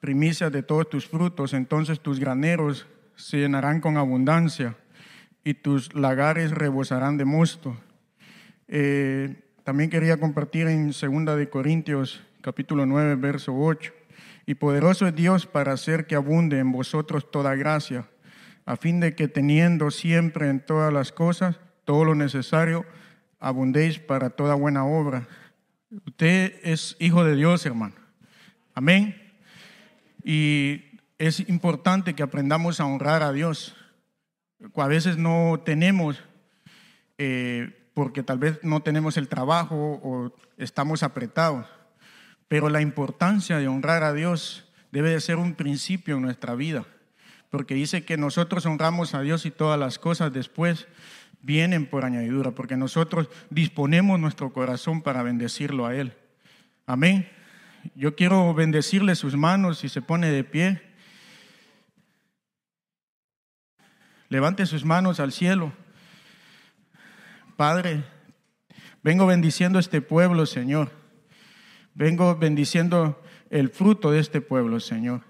[0.00, 4.76] primicias de todos tus frutos, entonces tus graneros se llenarán con abundancia
[5.44, 7.76] y tus lagares rebosarán de mosto.
[8.68, 13.92] Eh, también quería compartir en 2 de Corintios capítulo 9, verso 8.
[14.46, 18.08] Y poderoso es Dios para hacer que abunde en vosotros toda gracia,
[18.64, 22.84] a fin de que teniendo siempre en todas las cosas todo lo necesario,
[23.38, 25.28] abundéis para toda buena obra.
[26.06, 27.94] Usted es hijo de Dios, hermano.
[28.74, 29.16] Amén.
[30.24, 33.76] Y es importante que aprendamos a honrar a Dios.
[34.76, 36.22] A veces no tenemos,
[37.18, 41.66] eh, porque tal vez no tenemos el trabajo o estamos apretados.
[42.48, 46.84] Pero la importancia de honrar a Dios debe de ser un principio en nuestra vida.
[47.50, 50.86] Porque dice que nosotros honramos a Dios y todas las cosas después
[51.42, 56.14] vienen por añadidura, porque nosotros disponemos nuestro corazón para bendecirlo a Él.
[56.86, 57.28] Amén.
[57.94, 60.80] Yo quiero bendecirle sus manos y se pone de pie.
[64.28, 65.72] Levante sus manos al cielo.
[67.56, 68.04] Padre,
[69.02, 70.90] vengo bendiciendo este pueblo, Señor.
[71.94, 75.22] Vengo bendiciendo el fruto de este pueblo, Señor.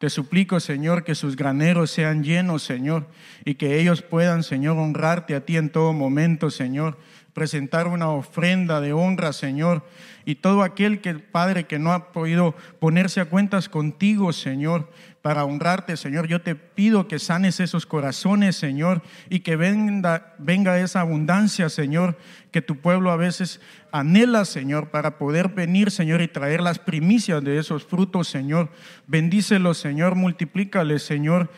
[0.00, 3.06] Te suplico, Señor, que sus graneros sean llenos, Señor,
[3.44, 6.98] y que ellos puedan, Señor, honrarte a ti en todo momento, Señor.
[7.34, 9.86] Presentar una ofrenda de honra, Señor.
[10.24, 14.90] Y todo aquel que, Padre, que no ha podido ponerse a cuentas contigo, Señor,
[15.22, 16.26] para honrarte, Señor.
[16.26, 22.16] Yo te pido que sanes esos corazones, Señor, y que venga, esa abundancia, Señor,
[22.50, 23.60] que tu pueblo a veces
[23.92, 28.70] anhela, Señor, para poder venir, Señor, y traer las primicias de esos frutos, Señor.
[29.06, 31.50] Bendícelos, Señor, multiplícales, Señor,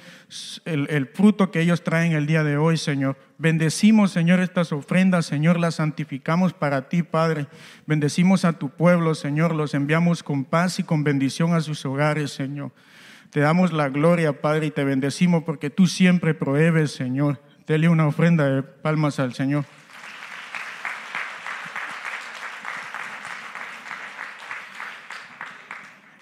[0.65, 3.17] el fruto que ellos traen el día de hoy, Señor.
[3.39, 7.47] Bendecimos, Señor, estas ofrendas, Señor, las santificamos para ti, Padre.
[7.87, 12.33] Bendecimos a tu pueblo, Señor, los enviamos con paz y con bendición a sus hogares,
[12.33, 12.73] Señor.
[13.33, 17.41] Te damos la gloria, Padre, y te bendecimos porque tú siempre prohíbes, Señor.
[17.67, 19.65] Dele una ofrenda de palmas al Señor.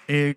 [0.07, 0.35] Eh,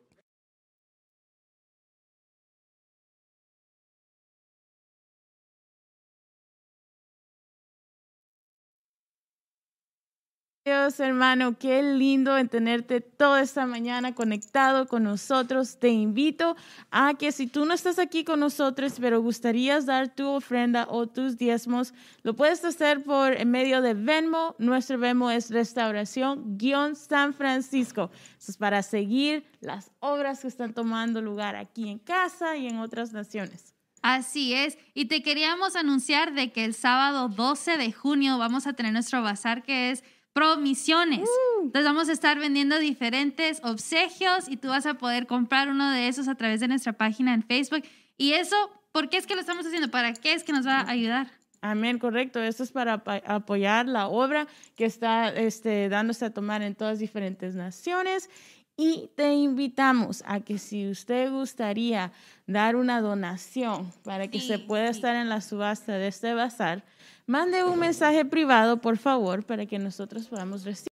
[10.67, 15.79] Dios, hermano, qué lindo en tenerte toda esta mañana conectado con nosotros.
[15.79, 16.57] Te invito
[16.91, 21.07] a que si tú no estás aquí con nosotros, pero gustarías dar tu ofrenda o
[21.07, 21.93] tus diezmos,
[22.23, 24.55] lo puedes hacer por en medio de Venmo.
[24.59, 28.11] Nuestro Venmo es Restauración-San Francisco.
[28.39, 33.13] Es para seguir las obras que están tomando lugar aquí en casa y en otras
[33.13, 33.75] naciones.
[34.01, 38.75] Así es, y te queríamos anunciar de que el sábado 12 de junio vamos a
[38.75, 40.05] tener nuestro bazar que es
[40.35, 41.21] promisiones.
[41.21, 41.65] Uh.
[41.65, 46.09] Entonces vamos a estar vendiendo diferentes obsequios y tú vas a poder comprar uno de
[46.09, 47.85] esos a través de nuestra página en Facebook.
[48.19, 48.57] Y eso,
[48.93, 49.91] ¿por qué es que lo estamos haciendo?
[49.91, 51.29] ¿Para qué es que nos va a ayudar?
[51.63, 52.43] Amén, correcto.
[52.43, 57.55] Esto es para apoyar la obra que está este, dándose a tomar en todas diferentes
[57.55, 58.29] naciones.
[58.77, 62.13] Y te invitamos a que si usted gustaría
[62.47, 64.99] dar una donación para que Sí, se pueda sí.
[64.99, 66.85] estar en la subasta de este bazar,
[67.27, 70.89] mande un mensaje privado, por favor, para que nosotros podamos recibir.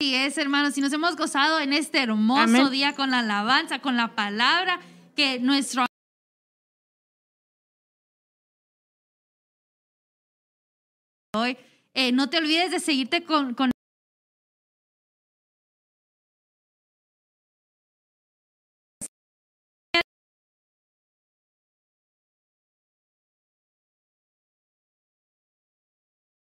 [0.00, 2.70] Así es, hermanos, y nos hemos gozado en este hermoso Amén.
[2.70, 4.80] día con la alabanza, con la palabra
[5.14, 5.84] que nuestro
[11.36, 11.56] hoy.
[11.94, 13.70] Eh, no te olvides de seguirte con, con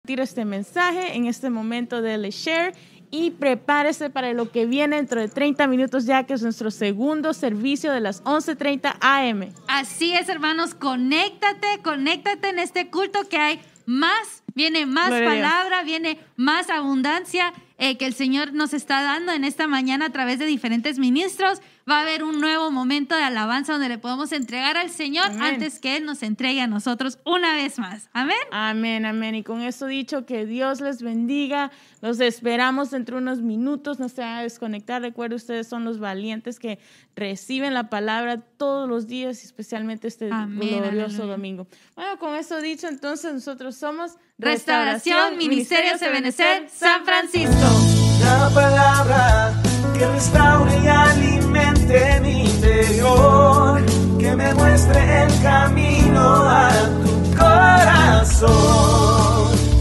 [0.06, 2.74] este mensaje en este momento de share
[3.10, 7.34] y prepárese para lo que viene dentro de 30 minutos ya que es nuestro segundo
[7.34, 9.54] servicio de las 11:30 AM.
[9.68, 15.84] Así es, hermanos, conéctate, conéctate en este culto que hay más, viene más Gloria palabra,
[15.84, 20.40] viene más abundancia eh, que el Señor nos está dando en esta mañana a través
[20.40, 21.62] de diferentes ministros.
[21.90, 25.42] Va a haber un nuevo momento de alabanza donde le podemos entregar al Señor Amén.
[25.42, 28.10] antes que Él nos entregue a nosotros una vez más.
[28.14, 28.38] Amén.
[28.52, 29.36] Amén, amén.
[29.36, 31.72] Y con eso dicho, que Dios les bendiga.
[32.02, 34.00] Los esperamos dentro de unos minutos.
[34.00, 35.02] No se van a desconectar.
[35.02, 36.80] Recuerden, ustedes son los valientes que
[37.16, 41.68] reciben la palabra todos los días, especialmente este Amén, glorioso domingo.
[41.96, 48.03] Bueno, con eso dicho, entonces nosotros somos Restauración, Ministerios de Benecer, San Francisco.
[48.24, 49.54] La palabra
[49.98, 53.82] que restaure y alimente mi interior,
[54.20, 56.70] que me muestre el camino a
[57.04, 58.48] tu corazón,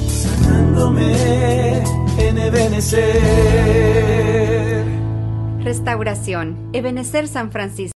[0.09, 1.83] sanándome
[2.19, 3.83] en Ebenecer.
[5.63, 6.71] Restauración.
[6.73, 7.83] Ebenecer San Francisco.